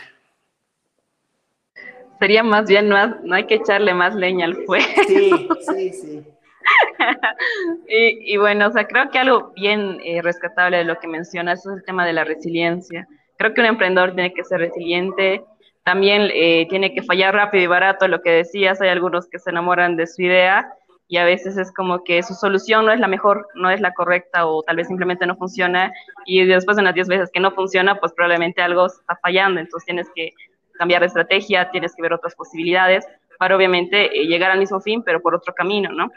Sería 2.20 2.42
más 2.42 2.68
bien, 2.68 2.88
no, 2.88 3.16
no 3.24 3.34
hay 3.34 3.44
que 3.46 3.54
echarle 3.56 3.94
más 3.94 4.14
leña 4.14 4.44
al 4.44 4.54
fuego. 4.66 4.84
Sí, 5.08 5.30
sí, 5.60 5.92
sí. 5.92 6.22
y, 7.88 8.36
bueno, 8.36 8.68
o 8.68 8.70
sea, 8.70 8.86
creo 8.86 9.10
que 9.10 9.18
algo 9.18 9.52
bien 9.56 9.98
eh, 10.04 10.20
rescatable 10.22 10.76
de 10.76 10.84
lo 10.84 10.98
que 10.98 11.08
mencionas 11.08 11.64
es 11.66 11.72
el 11.72 11.84
tema 11.84 12.06
de 12.06 12.12
la 12.12 12.24
resiliencia. 12.24 13.08
Creo 13.38 13.54
que 13.54 13.62
un 13.62 13.68
emprendedor 13.68 14.14
tiene 14.14 14.34
que 14.34 14.44
ser 14.44 14.60
resiliente, 14.60 15.42
también 15.82 16.28
eh, 16.34 16.66
tiene 16.68 16.92
que 16.92 17.02
fallar 17.02 17.34
rápido 17.34 17.64
y 17.64 17.68
barato, 17.68 18.06
lo 18.06 18.20
que 18.20 18.30
decías, 18.30 18.80
hay 18.82 18.90
algunos 18.90 19.26
que 19.28 19.38
se 19.38 19.48
enamoran 19.48 19.96
de 19.96 20.06
su 20.06 20.22
idea 20.22 20.70
y 21.08 21.16
a 21.16 21.24
veces 21.24 21.56
es 21.56 21.72
como 21.72 22.04
que 22.04 22.22
su 22.22 22.34
solución 22.34 22.86
no 22.86 22.92
es 22.92 23.00
la 23.00 23.08
mejor, 23.08 23.48
no 23.54 23.70
es 23.70 23.80
la 23.80 23.94
correcta 23.94 24.46
o 24.46 24.62
tal 24.62 24.76
vez 24.76 24.86
simplemente 24.86 25.26
no 25.26 25.36
funciona 25.36 25.90
y 26.26 26.44
después 26.44 26.76
de 26.76 26.82
unas 26.82 26.94
10 26.94 27.08
veces 27.08 27.30
que 27.32 27.40
no 27.40 27.50
funciona, 27.50 27.98
pues 27.98 28.12
probablemente 28.12 28.62
algo 28.62 28.86
está 28.86 29.18
fallando, 29.20 29.58
entonces 29.58 29.86
tienes 29.86 30.08
que 30.14 30.34
cambiar 30.80 31.02
de 31.02 31.08
estrategia, 31.08 31.70
tienes 31.70 31.94
que 31.94 32.00
ver 32.00 32.14
otras 32.14 32.34
posibilidades 32.34 33.06
para 33.38 33.54
obviamente 33.54 34.06
eh, 34.06 34.26
llegar 34.26 34.50
al 34.50 34.58
mismo 34.58 34.80
fin, 34.80 35.02
pero 35.02 35.20
por 35.20 35.34
otro 35.34 35.52
camino, 35.52 35.90
¿no? 35.92 36.10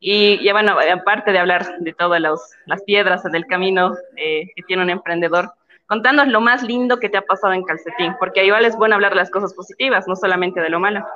Y 0.00 0.42
ya 0.42 0.52
bueno, 0.52 0.76
aparte 0.92 1.30
de 1.30 1.38
hablar 1.38 1.78
de 1.78 1.92
todas 1.92 2.20
las 2.66 2.82
piedras 2.82 3.22
del 3.22 3.46
camino 3.46 3.94
eh, 4.16 4.48
que 4.56 4.62
tiene 4.64 4.82
un 4.82 4.90
emprendedor, 4.90 5.52
contanos 5.86 6.26
lo 6.26 6.40
más 6.40 6.64
lindo 6.64 6.98
que 6.98 7.08
te 7.08 7.18
ha 7.18 7.22
pasado 7.22 7.52
en 7.52 7.62
Calcetín, 7.62 8.16
porque 8.18 8.44
igual 8.44 8.64
es 8.64 8.74
bueno 8.76 8.96
hablar 8.96 9.12
de 9.12 9.18
las 9.18 9.30
cosas 9.30 9.54
positivas, 9.54 10.08
no 10.08 10.16
solamente 10.16 10.60
de 10.60 10.70
lo 10.70 10.80
malo. 10.80 11.06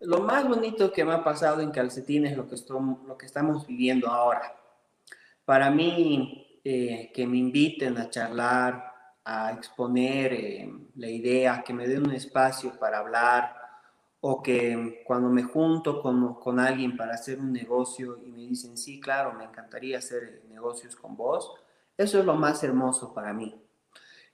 Lo 0.00 0.18
más 0.18 0.46
bonito 0.46 0.92
que 0.92 1.06
me 1.06 1.14
ha 1.14 1.24
pasado 1.24 1.62
en 1.62 1.70
Calcetín 1.70 2.26
es 2.26 2.36
lo 2.36 2.46
que, 2.46 2.56
lo 3.06 3.16
que 3.16 3.24
estamos 3.24 3.66
viviendo 3.66 4.08
ahora. 4.08 4.42
Para 5.46 5.70
mí, 5.70 6.60
eh, 6.64 7.10
que 7.14 7.26
me 7.26 7.38
inviten 7.38 7.96
a 7.96 8.10
charlar, 8.10 8.91
a 9.24 9.52
exponer 9.52 10.32
eh, 10.32 10.72
la 10.96 11.08
idea, 11.08 11.62
que 11.64 11.72
me 11.72 11.86
den 11.86 12.06
un 12.06 12.12
espacio 12.12 12.78
para 12.78 12.98
hablar, 12.98 13.62
o 14.24 14.42
que 14.42 15.02
cuando 15.04 15.28
me 15.28 15.42
junto 15.42 16.00
con, 16.00 16.34
con, 16.34 16.60
alguien 16.60 16.96
para 16.96 17.14
hacer 17.14 17.40
un 17.40 17.52
negocio 17.52 18.20
y 18.24 18.30
me 18.30 18.42
dicen, 18.42 18.76
sí, 18.76 19.00
claro, 19.00 19.32
me 19.32 19.44
encantaría 19.44 19.98
hacer 19.98 20.44
negocios 20.48 20.94
con 20.94 21.16
vos, 21.16 21.52
eso 21.96 22.20
es 22.20 22.24
lo 22.24 22.34
más 22.34 22.62
hermoso 22.62 23.12
para 23.12 23.32
mí. 23.32 23.60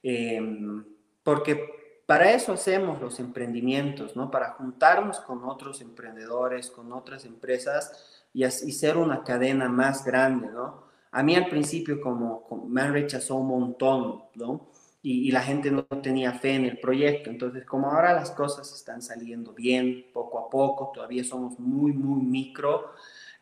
Em, 0.03 0.85
porque 1.23 2.03
para 2.07 2.33
eso 2.33 2.53
hacemos 2.53 3.01
los 3.01 3.19
emprendimientos, 3.19 4.15
¿no? 4.15 4.31
Para 4.31 4.53
juntarnos 4.53 5.21
con 5.21 5.45
otros 5.45 5.81
emprendedores, 5.81 6.71
con 6.71 6.93
otras 6.93 7.25
empresas 7.25 8.27
y, 8.33 8.45
y 8.45 8.73
ser 8.73 8.97
una 8.99 9.25
cadena 9.25 9.69
más 9.69 10.05
grande, 10.05 10.49
¿no? 10.49 10.85
A 11.11 11.23
mí 11.23 11.35
al 11.35 11.49
principio 11.49 12.01
como, 12.01 12.43
como 12.45 12.67
me 12.67 12.83
han 12.83 12.93
rechazado 12.93 13.41
un 13.41 13.49
montón, 13.49 14.23
¿no? 14.35 14.69
Y, 15.03 15.31
la 15.31 15.43
gente 15.43 15.71
no 15.71 15.85
tenía 15.85 16.33
fe 16.33 16.55
en 16.55 16.65
el 16.65 16.79
proyecto. 16.79 17.31
Entonces, 17.31 17.65
como 17.65 17.91
ahora 17.91 18.13
las 18.15 18.31
cosas 18.33 18.73
están 18.75 19.01
saliendo 19.03 19.53
bien, 19.53 20.07
poco 20.13 20.39
a 20.39 20.51
poco, 20.51 20.91
todavía 20.93 21.25
somos 21.25 21.59
muy, 21.59 21.93
muy 21.93 22.23
micro, 22.23 22.93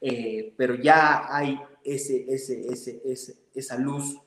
eh, 0.01 0.55
pero 0.57 0.75
ya 0.75 1.35
hay 1.35 1.59
ese, 1.83 2.27
ese, 2.29 2.66
ese, 2.71 3.37
esa 3.55 3.79
luz 3.79 4.19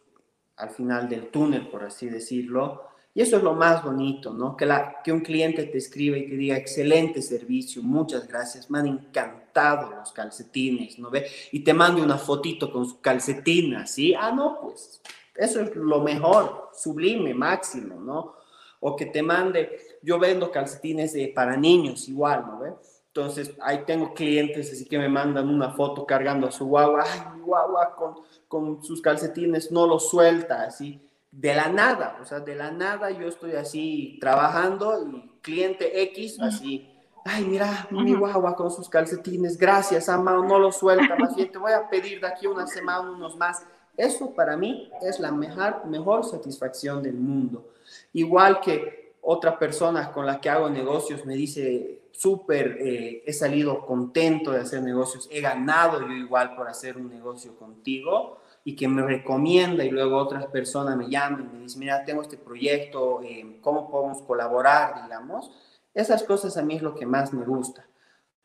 al 0.57 0.71
final 0.71 1.07
del 1.07 1.27
túnel, 1.29 1.67
por 1.69 1.83
así 1.83 2.09
decirlo. 2.09 2.89
Y 3.13 3.21
eso 3.21 3.37
es 3.37 3.43
lo 3.43 3.53
más 3.53 3.83
bonito, 3.83 4.33
¿no? 4.33 4.55
Que, 4.55 4.65
la, 4.65 4.97
que 5.03 5.11
un 5.11 5.21
cliente 5.21 5.63
te 5.63 5.77
escribe 5.77 6.19
y 6.19 6.29
te 6.29 6.35
diga, 6.35 6.57
excelente 6.57 7.21
servicio, 7.21 7.81
muchas 7.81 8.27
gracias, 8.27 8.69
me 8.69 8.79
han 8.79 8.87
encantado 8.87 9.91
los 9.95 10.11
calcetines, 10.11 10.99
¿no 10.99 11.09
ve? 11.09 11.27
Y 11.51 11.61
te 11.61 11.73
mande 11.73 12.01
una 12.01 12.17
fotito 12.17 12.71
con 12.71 12.87
su 12.87 13.01
calcetina, 13.01 13.87
¿sí? 13.87 14.13
Ah, 14.13 14.31
no, 14.31 14.59
pues 14.61 15.01
eso 15.39 15.61
es 15.61 15.75
lo 15.75 16.01
mejor, 16.01 16.69
sublime, 16.73 17.33
máximo, 17.33 17.99
¿no? 17.99 18.35
O 18.81 18.95
que 18.95 19.05
te 19.05 19.21
mande, 19.23 19.79
yo 20.01 20.19
vendo 20.19 20.51
calcetines 20.51 21.15
para 21.33 21.55
niños 21.55 22.07
igual, 22.09 22.45
¿no? 22.45 22.77
Entonces, 23.07 23.53
ahí 23.61 23.83
tengo 23.85 24.13
clientes 24.13 24.71
así 24.71 24.85
que 24.85 24.97
me 24.97 25.09
mandan 25.09 25.49
una 25.49 25.71
foto 25.71 26.05
cargando 26.05 26.47
a 26.47 26.51
su 26.51 26.65
guagua, 26.65 27.03
ay, 27.05 27.37
mi 27.37 27.41
guagua 27.41 27.95
con, 27.95 28.15
con 28.47 28.83
sus 28.83 29.01
calcetines 29.01 29.71
no 29.71 29.87
lo 29.87 29.99
suelta, 29.99 30.63
así, 30.63 31.01
de 31.31 31.55
la 31.55 31.69
nada, 31.69 32.17
o 32.21 32.25
sea, 32.25 32.39
de 32.39 32.55
la 32.55 32.71
nada 32.71 33.09
yo 33.11 33.27
estoy 33.27 33.53
así 33.53 34.17
trabajando 34.19 35.07
y 35.07 35.39
cliente 35.41 36.01
X, 36.03 36.39
así, 36.41 36.87
ay, 37.25 37.45
mira, 37.45 37.87
mi 37.91 38.13
guagua 38.13 38.55
con 38.55 38.71
sus 38.71 38.89
calcetines, 38.89 39.57
gracias, 39.57 40.09
amado, 40.09 40.43
no 40.43 40.59
lo 40.59 40.71
suelta, 40.71 41.15
más 41.15 41.35
bien 41.35 41.51
te 41.51 41.57
voy 41.57 41.71
a 41.71 41.89
pedir 41.89 42.19
de 42.19 42.27
aquí 42.27 42.45
una 42.45 42.67
semana 42.67 43.11
unos 43.11 43.35
más. 43.37 43.65
Eso 43.99 44.33
para 44.33 44.55
mí 44.55 44.89
es 45.01 45.19
la 45.19 45.29
mejor, 45.29 45.85
mejor 45.85 46.23
satisfacción 46.23 47.03
del 47.03 47.15
mundo. 47.15 47.73
Igual 48.13 48.61
que 48.61 49.15
otra 49.19 49.59
persona 49.59 50.13
con 50.13 50.25
la 50.25 50.39
que 50.39 50.49
hago 50.49 50.69
negocios 50.69 51.25
me 51.25 51.33
dice, 51.33 52.03
súper, 52.11 52.77
eh, 52.79 53.23
he 53.25 53.33
salido 53.33 53.85
contento 53.85 54.51
de 54.51 54.61
hacer 54.61 54.81
negocios, 54.81 55.27
he 55.29 55.41
ganado 55.41 55.99
yo 55.99 56.13
igual 56.13 56.55
por 56.55 56.69
hacer 56.69 56.95
un 56.95 57.09
negocio 57.09 57.57
contigo 57.57 58.37
y 58.63 58.73
que 58.73 58.87
me 58.87 59.01
recomienda 59.01 59.83
y 59.83 59.89
luego 59.89 60.15
otras 60.15 60.45
personas 60.45 60.95
me 60.95 61.09
llaman 61.09 61.49
y 61.51 61.57
me 61.57 61.63
dicen, 61.63 61.81
mira, 61.81 62.05
tengo 62.05 62.21
este 62.21 62.37
proyecto, 62.37 63.21
eh, 63.21 63.59
¿cómo 63.59 63.91
podemos 63.91 64.21
colaborar, 64.21 65.03
digamos? 65.03 65.51
Esas 65.93 66.23
cosas 66.23 66.55
a 66.55 66.63
mí 66.63 66.77
es 66.77 66.81
lo 66.81 66.95
que 66.95 67.05
más 67.05 67.33
me 67.33 67.43
gusta, 67.43 67.85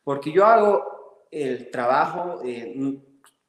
porque 0.02 0.32
yo 0.32 0.46
hago 0.46 1.26
el 1.30 1.70
trabajo 1.70 2.40
eh, 2.42 2.74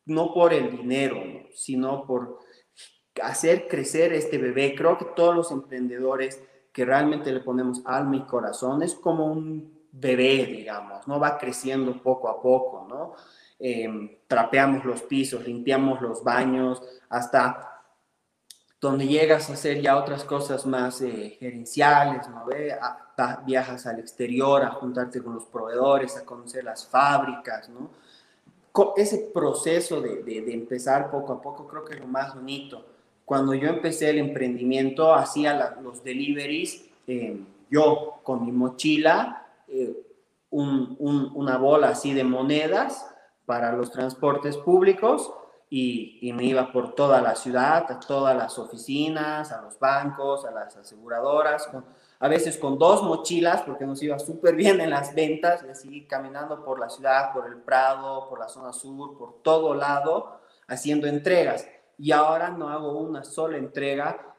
no 0.06 0.34
por 0.34 0.54
el 0.54 0.72
dinero, 0.72 1.22
sino 1.54 2.06
por 2.06 2.40
hacer 3.22 3.68
crecer 3.68 4.14
este 4.14 4.38
bebé. 4.38 4.76
Creo 4.76 4.98
que 4.98 5.06
todos 5.16 5.36
los 5.36 5.52
emprendedores 5.52 6.42
que 6.72 6.86
realmente 6.86 7.32
le 7.32 7.40
ponemos 7.40 7.82
alma 7.86 8.18
y 8.18 8.26
corazón 8.26 8.84
es 8.84 8.96
como 8.96 9.26
un 9.26 9.88
bebé, 9.92 10.46
digamos, 10.46 11.08
¿no? 11.08 11.20
Va 11.20 11.38
creciendo 11.38 12.02
poco 12.02 12.28
a 12.28 12.42
poco, 12.42 12.86
¿no? 12.90 13.14
Em, 13.58 14.18
trapeamos 14.28 14.84
los 14.84 15.02
pisos, 15.04 15.46
limpiamos 15.48 16.02
los 16.02 16.24
baños, 16.24 16.82
hasta 17.10 17.72
donde 18.82 19.08
llegas 19.08 19.50
a 19.50 19.54
hacer 19.54 19.82
ya 19.82 19.98
otras 19.98 20.26
cosas 20.26 20.66
más 20.66 21.02
eh, 21.02 21.38
gerenciales, 21.40 22.28
¿no? 22.30 22.46
Ve? 22.46 22.78
viajas 23.46 23.86
al 23.86 24.00
exterior 24.00 24.62
a 24.64 24.72
juntarte 24.72 25.24
con 25.24 25.36
los 25.36 25.46
proveedores, 25.46 26.18
a 26.18 26.26
conocer 26.26 26.66
las 26.66 26.86
fábricas, 26.86 27.70
¿no? 27.70 27.92
Ese 28.98 29.30
proceso 29.34 30.02
de, 30.02 30.24
de, 30.24 30.54
empezar 30.54 31.10
poco 31.12 31.34
a 31.34 31.42
poco 31.42 31.68
creo 31.68 31.86
que 31.86 31.96
es 31.96 32.00
lo 32.00 32.08
más 32.08 32.36
bonito. 32.36 32.86
Cuando 33.24 33.54
yo 33.54 33.70
empecé 33.70 34.10
el 34.10 34.20
emprendimiento, 34.20 35.14
hacía 35.14 35.78
los 35.82 36.04
deliveries, 36.04 36.86
em, 37.08 37.46
yo 37.70 38.20
con 38.24 38.46
mi 38.46 38.52
mochila, 38.52 39.48
eh, 39.68 40.02
una 40.52 41.58
bola 41.58 41.90
así 41.90 42.14
de 42.14 42.24
monedas, 42.24 43.06
para 43.46 43.72
los 43.74 43.92
transportes 43.92 44.58
públicos 44.58 45.32
y, 45.70 46.32
me 46.34 46.46
iba 46.46 46.72
por 46.72 46.94
toda 46.96 47.22
la 47.22 47.36
ciudad, 47.36 47.92
a 47.92 48.00
todas 48.00 48.36
las 48.36 48.58
oficinas, 48.58 49.52
a 49.52 49.62
los 49.62 49.80
bancos, 49.80 50.46
a 50.46 50.52
las 50.52 50.76
aseguradoras, 50.78 51.70
a 52.20 52.28
veces 52.28 52.58
con 52.58 52.78
dos 52.78 53.04
mochilas, 53.04 53.62
porque 53.64 53.86
nos 53.86 54.02
iba 54.02 54.18
súper 54.20 54.56
bien 54.56 54.80
en 54.82 54.90
las 54.90 55.14
ventas, 55.14 55.64
y 55.66 55.70
así 55.70 56.06
caminando 56.06 56.64
por 56.64 56.80
la 56.80 56.90
ciudad, 56.90 57.34
por 57.34 57.48
el 57.48 57.58
Prado, 57.58 58.30
por 58.30 58.40
la 58.40 58.48
zona 58.48 58.74
sur, 58.74 59.18
por 59.18 59.42
todo 59.42 59.74
lado, 59.76 60.40
haciendo 60.68 61.08
entregas. 61.08 61.68
Y 61.98 62.12
ahora 62.12 62.50
no 62.50 62.70
hago 62.70 63.00
una 63.00 63.24
sola 63.24 63.58
entrega. 63.58 64.36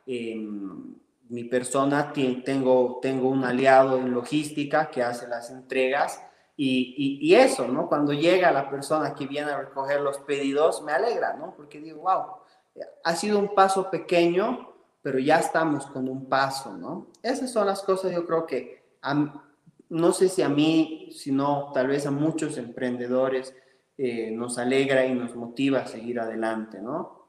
mi 1.28 1.44
persona, 1.44 2.12
tengo, 2.12 2.98
tengo 3.02 3.28
un 3.28 3.44
aliado 3.44 3.98
en 3.98 4.12
logística 4.12 4.90
que 4.90 5.02
hace 5.02 5.26
las 5.26 5.50
entregas 5.50 6.22
y, 6.56 7.18
y, 7.20 7.34
eso, 7.34 7.68
¿no? 7.68 7.86
Cuando 7.88 8.14
llega 8.14 8.50
la 8.50 8.70
persona 8.70 9.14
que 9.14 9.26
viene 9.26 9.50
a 9.50 9.58
recoger 9.58 10.00
los 10.00 10.18
pedidos, 10.18 10.82
me 10.82 10.92
alegra, 10.92 11.34
¿no? 11.34 11.52
Porque 11.54 11.80
digo, 11.80 12.02
wow, 12.02 12.36
ha 13.04 13.14
sido 13.14 13.38
un 13.38 13.54
paso 13.54 13.90
pequeño, 13.90 14.75
pero 15.06 15.20
ya 15.20 15.38
estamos 15.38 15.86
con 15.86 16.08
un 16.08 16.28
paso, 16.28 16.76
¿no? 16.76 17.12
Esas 17.22 17.52
son 17.52 17.68
las 17.68 17.80
cosas, 17.84 18.10
yo 18.10 18.26
creo 18.26 18.44
que, 18.44 18.82
no 19.88 20.12
sé 20.12 20.28
si 20.28 20.42
a 20.42 20.48
mí, 20.48 21.10
sino 21.12 21.70
tal 21.72 21.86
vez 21.86 22.06
a 22.06 22.10
muchos 22.10 22.58
emprendedores 22.58 23.54
eh, 23.96 24.32
nos 24.32 24.58
alegra 24.58 25.06
y 25.06 25.14
nos 25.14 25.36
motiva 25.36 25.78
a 25.78 25.86
seguir 25.86 26.18
adelante, 26.18 26.82
¿no? 26.82 27.28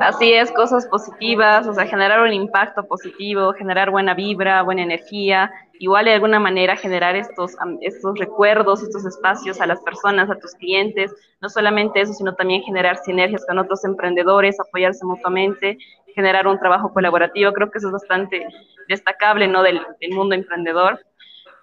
Así 0.00 0.32
es, 0.32 0.50
cosas 0.52 0.86
positivas, 0.86 1.66
o 1.66 1.74
sea, 1.74 1.86
generar 1.86 2.22
un 2.22 2.32
impacto 2.32 2.86
positivo, 2.88 3.52
generar 3.52 3.90
buena 3.90 4.14
vibra, 4.14 4.62
buena 4.62 4.82
energía, 4.82 5.52
igual 5.78 6.06
de 6.06 6.14
alguna 6.14 6.40
manera 6.40 6.76
generar 6.76 7.14
estos, 7.14 7.56
estos 7.82 8.18
recuerdos, 8.18 8.82
estos 8.82 9.04
espacios 9.04 9.60
a 9.60 9.66
las 9.66 9.80
personas, 9.80 10.30
a 10.30 10.38
tus 10.38 10.52
clientes, 10.54 11.12
no 11.42 11.50
solamente 11.50 12.00
eso, 12.00 12.14
sino 12.14 12.34
también 12.34 12.62
generar 12.62 12.96
sinergias 13.04 13.44
con 13.46 13.58
otros 13.58 13.84
emprendedores, 13.84 14.58
apoyarse 14.60 15.04
mutuamente, 15.04 15.76
generar 16.14 16.46
un 16.46 16.58
trabajo 16.58 16.92
colaborativo, 16.92 17.52
creo 17.52 17.70
que 17.70 17.78
eso 17.78 17.88
es 17.88 17.92
bastante 17.92 18.46
destacable, 18.88 19.48
¿no?, 19.48 19.62
del, 19.62 19.80
del 20.00 20.10
mundo 20.12 20.34
emprendedor. 20.34 21.00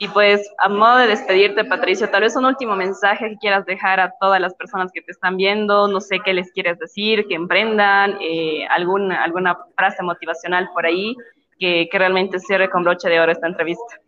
Y 0.01 0.07
pues, 0.07 0.49
a 0.59 0.69
modo 0.69 0.97
de 0.99 1.07
despedirte, 1.07 1.65
Patricio, 1.65 2.09
tal 2.09 2.21
vez 2.21 2.33
un 2.37 2.45
último 2.45 2.73
mensaje 2.73 3.31
que 3.31 3.37
quieras 3.37 3.65
dejar 3.65 3.99
a 3.99 4.13
todas 4.21 4.39
las 4.39 4.53
personas 4.55 4.91
que 4.93 5.01
te 5.01 5.11
están 5.11 5.35
viendo, 5.35 5.89
no 5.89 5.99
sé 5.99 6.19
qué 6.23 6.33
les 6.33 6.51
quieres 6.53 6.79
decir, 6.79 7.27
que 7.27 7.35
emprendan, 7.35 8.17
eh, 8.21 8.65
alguna, 8.69 9.21
alguna 9.21 9.57
frase 9.75 10.01
motivacional 10.01 10.69
por 10.73 10.85
ahí 10.85 11.17
que, 11.59 11.89
que 11.91 11.99
realmente 11.99 12.39
cierre 12.39 12.69
con 12.69 12.83
broche 12.83 13.09
de 13.09 13.19
oro 13.19 13.33
esta 13.33 13.47
entrevista. 13.47 13.99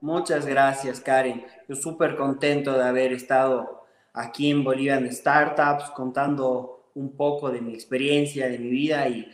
Muchas 0.00 0.46
gracias, 0.46 1.00
Karen. 1.00 1.44
Yo 1.68 1.74
súper 1.74 2.16
contento 2.16 2.72
de 2.72 2.84
haber 2.84 3.12
estado 3.12 3.84
aquí 4.14 4.50
en 4.50 4.64
Bolivian 4.64 5.12
Startups 5.12 5.90
contando 5.90 6.75
un 6.96 7.16
poco 7.16 7.50
de 7.50 7.60
mi 7.60 7.74
experiencia, 7.74 8.48
de 8.48 8.58
mi 8.58 8.68
vida 8.68 9.08
y, 9.08 9.30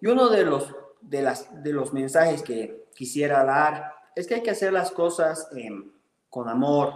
y 0.00 0.06
uno 0.06 0.28
de 0.28 0.44
los, 0.44 0.74
de, 1.00 1.22
las, 1.22 1.62
de 1.62 1.72
los 1.72 1.92
mensajes 1.92 2.42
que 2.42 2.86
quisiera 2.94 3.44
dar 3.44 3.92
es 4.16 4.26
que 4.26 4.34
hay 4.36 4.42
que 4.42 4.50
hacer 4.50 4.72
las 4.72 4.90
cosas 4.90 5.48
em, 5.56 5.92
con 6.28 6.48
amor, 6.48 6.94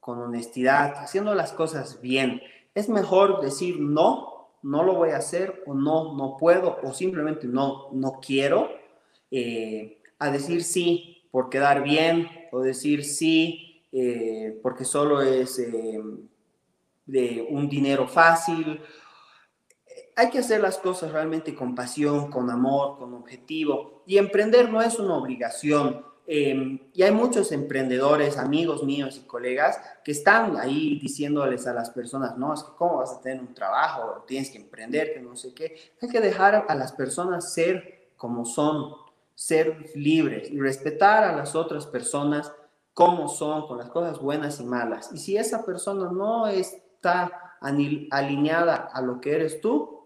con 0.00 0.18
honestidad, 0.18 0.94
haciendo 0.96 1.34
las 1.34 1.52
cosas 1.52 2.00
bien. 2.00 2.42
Es 2.74 2.88
mejor 2.88 3.40
decir 3.40 3.78
no, 3.80 4.48
no 4.62 4.82
lo 4.82 4.94
voy 4.94 5.10
a 5.10 5.18
hacer, 5.18 5.62
o 5.66 5.74
no, 5.74 6.16
no 6.16 6.36
puedo, 6.36 6.78
o 6.82 6.92
simplemente 6.92 7.46
no, 7.46 7.88
no 7.92 8.20
quiero, 8.20 8.68
eh, 9.30 10.02
a 10.18 10.30
decir 10.30 10.64
sí 10.64 11.22
por 11.30 11.48
quedar 11.48 11.82
bien, 11.82 12.28
o 12.52 12.60
decir 12.60 13.04
sí 13.04 13.84
eh, 13.92 14.58
porque 14.62 14.84
solo 14.84 15.20
es 15.22 15.58
em, 15.58 16.28
de 17.06 17.46
un 17.50 17.68
dinero 17.68 18.06
fácil. 18.06 18.80
Hay 20.20 20.30
que 20.30 20.38
hacer 20.38 20.60
las 20.60 20.78
cosas 20.78 21.12
realmente 21.12 21.54
con 21.54 21.74
pasión, 21.74 22.30
con 22.30 22.50
amor, 22.50 22.98
con 22.98 23.14
objetivo. 23.14 24.02
Y 24.06 24.18
emprender 24.18 24.70
no 24.70 24.82
es 24.82 24.98
una 24.98 25.16
obligación, 25.16 26.04
Em, 26.32 26.78
y 26.94 27.02
hay 27.02 27.10
muchos 27.10 27.50
emprendedores, 27.50 28.38
amigos 28.38 28.84
míos 28.84 29.16
y 29.20 29.26
colegas 29.26 29.80
que 30.04 30.12
están 30.12 30.56
ahí 30.58 30.96
diciéndoles 31.02 31.66
a 31.66 31.72
las 31.72 31.90
personas, 31.90 32.38
no, 32.38 32.54
es 32.54 32.62
que 32.62 32.70
cómo 32.78 32.98
vas 32.98 33.14
a 33.14 33.20
tener 33.20 33.40
un 33.40 33.52
trabajo, 33.52 34.22
tienes 34.28 34.48
que 34.48 34.58
emprender, 34.58 35.12
que 35.12 35.20
no 35.20 35.34
sé 35.34 35.52
qué. 35.52 35.74
Hay 36.00 36.08
que 36.08 36.20
dejar 36.20 36.66
a 36.68 36.74
las 36.76 36.92
personas 36.92 37.52
ser 37.52 38.12
como 38.16 38.44
son, 38.44 38.94
ser 39.34 39.90
libres 39.96 40.48
y 40.52 40.60
respetar 40.60 41.24
a 41.24 41.34
las 41.34 41.56
otras 41.56 41.88
personas 41.88 42.52
como 42.94 43.26
son, 43.26 43.66
con 43.66 43.78
las 43.78 43.88
cosas 43.88 44.20
buenas 44.20 44.60
y 44.60 44.64
malas. 44.64 45.10
Y 45.12 45.18
si 45.18 45.36
esa 45.36 45.64
persona 45.64 46.12
no 46.12 46.46
está 46.46 47.56
alineada 47.60 48.88
a 48.92 49.02
lo 49.02 49.20
que 49.20 49.34
eres 49.34 49.60
tú, 49.60 49.99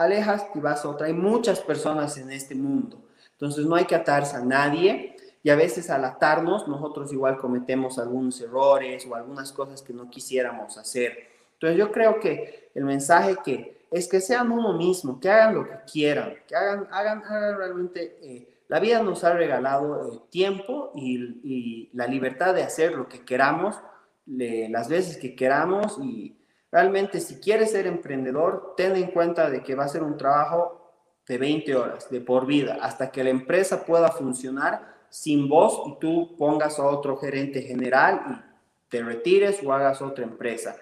alejas 0.00 0.46
y 0.54 0.60
vas 0.60 0.84
a 0.84 0.88
otra. 0.88 1.06
Hay 1.06 1.12
muchas 1.12 1.60
personas 1.60 2.16
en 2.16 2.30
este 2.30 2.54
mundo. 2.54 3.02
Entonces 3.32 3.66
no 3.66 3.74
hay 3.74 3.84
que 3.84 3.94
atarse 3.94 4.36
a 4.36 4.40
nadie 4.40 5.16
y 5.42 5.50
a 5.50 5.56
veces 5.56 5.88
al 5.90 6.04
atarnos 6.04 6.68
nosotros 6.68 7.12
igual 7.12 7.38
cometemos 7.38 7.98
algunos 7.98 8.40
errores 8.40 9.06
o 9.06 9.14
algunas 9.14 9.52
cosas 9.52 9.82
que 9.82 9.92
no 9.92 10.10
quisiéramos 10.10 10.76
hacer. 10.76 11.30
Entonces 11.54 11.78
yo 11.78 11.92
creo 11.92 12.20
que 12.20 12.70
el 12.74 12.84
mensaje 12.84 13.36
que 13.44 13.86
es 13.90 14.08
que 14.08 14.20
sean 14.20 14.52
uno 14.52 14.72
mismo, 14.74 15.18
que 15.18 15.30
hagan 15.30 15.54
lo 15.54 15.64
que 15.64 15.76
quieran, 15.90 16.34
que 16.46 16.54
hagan, 16.54 16.86
hagan, 16.92 17.22
realmente, 17.56 18.18
eh, 18.22 18.48
la 18.68 18.78
vida 18.78 19.02
nos 19.02 19.24
ha 19.24 19.32
regalado 19.34 20.12
eh, 20.12 20.20
tiempo 20.30 20.92
y, 20.94 21.90
la 21.92 22.06
libertad 22.06 22.54
de 22.54 22.62
hacer 22.62 22.92
lo 22.92 23.08
que 23.08 23.24
queramos, 23.24 23.80
las 24.26 24.88
veces 24.88 25.16
que 25.16 25.34
queramos 25.34 25.98
y 26.00 26.39
realmente 26.70 27.20
si 27.20 27.40
quieres 27.40 27.72
ser 27.72 27.86
emprendedor, 27.86 28.74
ten 28.76 28.96
en 28.96 29.10
cuenta 29.10 29.50
de 29.50 29.62
que 29.62 29.74
va 29.74 29.84
a 29.84 29.88
ser 29.88 30.02
un 30.02 30.16
trabajo 30.16 30.92
de 31.26 31.38
20 31.38 31.76
horas, 31.76 32.10
de 32.10 32.20
por 32.20 32.46
vida, 32.46 32.78
hasta 32.82 33.10
que 33.10 33.22
la 33.22 33.30
empresa 33.30 33.84
pueda 33.84 34.10
funcionar 34.10 34.96
sin 35.08 35.48
vos 35.48 35.82
y 35.86 35.98
tú 36.00 36.36
pongas 36.36 36.78
a 36.78 36.86
otro 36.86 37.16
gerente 37.16 37.62
general 37.62 38.22
y 38.30 38.88
te 38.88 39.02
retires 39.02 39.60
o 39.64 39.72
hagas 39.72 40.02
otra 40.02 40.24
empresa. 40.24 40.76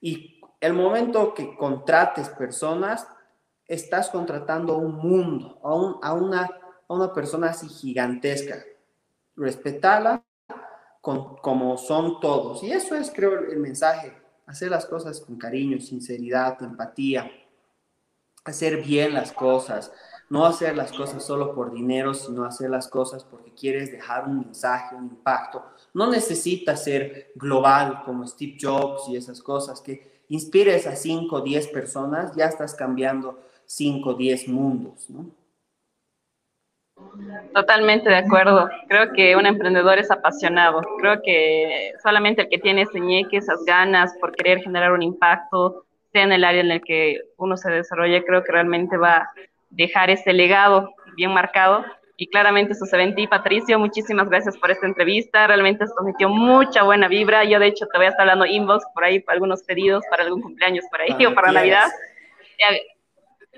Y 0.00 0.40
el 0.60 0.72
momento 0.72 1.34
que 1.34 1.56
contrates 1.56 2.28
personas, 2.30 3.06
estás 3.66 4.10
contratando 4.10 4.76
un 4.76 4.94
mundo, 4.96 5.58
a, 5.62 6.12
una, 6.12 6.42
a 6.88 6.94
una 6.94 7.12
persona 7.12 7.50
así 7.50 7.68
gigantesca. 7.68 8.62
Respetala 9.36 10.22
con, 11.00 11.36
como 11.36 11.76
son 11.76 12.20
todos. 12.20 12.62
Y 12.62 12.72
eso 12.72 12.94
es, 12.94 13.10
creo, 13.10 13.38
el 13.38 13.58
mensaje. 13.58 14.23
Hacer 14.46 14.70
las 14.70 14.86
cosas 14.86 15.20
con 15.20 15.36
cariño, 15.36 15.80
sinceridad, 15.80 16.62
empatía. 16.62 17.30
Hacer 18.44 18.82
bien 18.82 19.14
las 19.14 19.32
cosas 19.32 19.90
no 20.30 20.46
hacer 20.46 20.76
las 20.76 20.92
cosas 20.92 21.24
solo 21.24 21.54
por 21.54 21.72
dinero, 21.72 22.14
sino 22.14 22.44
hacer 22.44 22.70
las 22.70 22.88
cosas 22.88 23.24
porque 23.24 23.52
quieres 23.52 23.92
dejar 23.92 24.26
un 24.26 24.40
mensaje, 24.40 24.96
un 24.96 25.04
impacto. 25.04 25.62
No 25.92 26.10
necesitas 26.10 26.82
ser 26.82 27.32
global 27.34 28.02
como 28.04 28.26
Steve 28.26 28.56
Jobs 28.60 29.08
y 29.08 29.16
esas 29.16 29.42
cosas, 29.42 29.80
que 29.80 30.24
inspires 30.28 30.86
a 30.86 30.96
5 30.96 31.36
o 31.36 31.40
10 31.40 31.68
personas, 31.68 32.34
ya 32.34 32.46
estás 32.46 32.74
cambiando 32.74 33.38
5 33.66 34.10
o 34.10 34.14
10 34.14 34.48
mundos, 34.48 35.08
¿no? 35.10 35.30
Totalmente 37.54 38.08
de 38.08 38.16
acuerdo. 38.16 38.68
Creo 38.88 39.12
que 39.12 39.36
un 39.36 39.46
emprendedor 39.46 39.98
es 39.98 40.10
apasionado. 40.10 40.82
Creo 40.98 41.22
que 41.22 41.92
solamente 42.02 42.42
el 42.42 42.48
que 42.48 42.58
tiene 42.58 42.82
ese 42.82 43.00
ñeque, 43.00 43.36
esas 43.36 43.64
ganas 43.64 44.14
por 44.20 44.34
querer 44.34 44.60
generar 44.60 44.92
un 44.92 45.02
impacto, 45.02 45.84
sea 46.12 46.22
en 46.22 46.32
el 46.32 46.44
área 46.44 46.60
en 46.60 46.70
el 46.70 46.82
que 46.82 47.20
uno 47.36 47.56
se 47.56 47.70
desarrolle, 47.70 48.24
creo 48.24 48.42
que 48.42 48.52
realmente 48.52 48.96
va 48.96 49.16
a 49.16 49.30
dejar 49.70 50.10
ese 50.10 50.32
legado 50.32 50.94
bien 51.16 51.32
marcado. 51.32 51.84
Y 52.16 52.28
claramente 52.28 52.72
eso 52.72 52.86
se 52.86 52.96
ve 52.96 53.02
en 53.02 53.14
ti, 53.14 53.26
Patricio. 53.26 53.78
Muchísimas 53.78 54.28
gracias 54.28 54.56
por 54.56 54.70
esta 54.70 54.86
entrevista. 54.86 55.48
Realmente 55.48 55.84
esto 55.84 56.02
metió 56.04 56.28
mucha 56.28 56.84
buena 56.84 57.08
vibra. 57.08 57.44
Yo, 57.44 57.58
de 57.58 57.66
hecho, 57.66 57.86
te 57.86 57.98
voy 57.98 58.06
a 58.06 58.10
estar 58.10 58.22
hablando 58.22 58.46
inbox 58.46 58.84
por 58.94 59.04
ahí, 59.04 59.18
para 59.18 59.34
algunos 59.34 59.64
pedidos, 59.64 60.04
para 60.10 60.22
algún 60.22 60.40
cumpleaños 60.40 60.84
por 60.90 61.00
ahí 61.00 61.26
o 61.26 61.34
para 61.34 61.50
Navidad. 61.50 61.88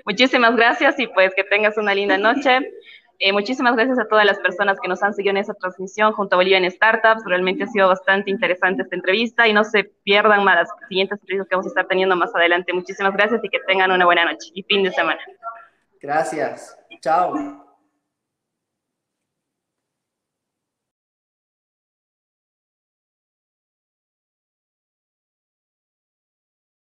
Muchísimas 0.05 0.55
gracias 0.55 0.99
y 0.99 1.07
pues 1.07 1.35
que 1.35 1.43
tengas 1.43 1.77
una 1.77 1.93
linda 1.93 2.17
noche. 2.17 2.71
Eh, 3.19 3.33
muchísimas 3.33 3.75
gracias 3.75 3.97
a 3.97 4.07
todas 4.07 4.25
las 4.25 4.37
personas 4.39 4.79
que 4.79 4.87
nos 4.87 5.01
han 5.01 5.13
seguido 5.13 5.31
en 5.31 5.37
esta 5.37 5.53
transmisión 5.55 6.13
junto 6.13 6.35
a 6.35 6.37
Bolivia 6.37 6.59
en 6.59 6.69
Startups. 6.69 7.23
Realmente 7.25 7.63
ha 7.63 7.67
sido 7.67 7.87
bastante 7.87 8.29
interesante 8.29 8.83
esta 8.83 8.95
entrevista 8.95 9.47
y 9.47 9.53
no 9.53 9.63
se 9.63 9.85
pierdan 10.03 10.43
más 10.43 10.55
las 10.55 10.69
siguientes 10.87 11.19
entrevistas 11.19 11.49
que 11.49 11.55
vamos 11.55 11.65
a 11.65 11.69
estar 11.69 11.87
teniendo 11.87 12.15
más 12.15 12.33
adelante. 12.35 12.73
Muchísimas 12.73 13.13
gracias 13.13 13.43
y 13.43 13.49
que 13.49 13.59
tengan 13.67 13.91
una 13.91 14.05
buena 14.05 14.25
noche 14.25 14.51
y 14.53 14.61
fin 14.63 14.83
de 14.83 14.91
semana. 14.91 15.19
Gracias. 15.99 16.77
Chao. 17.01 17.66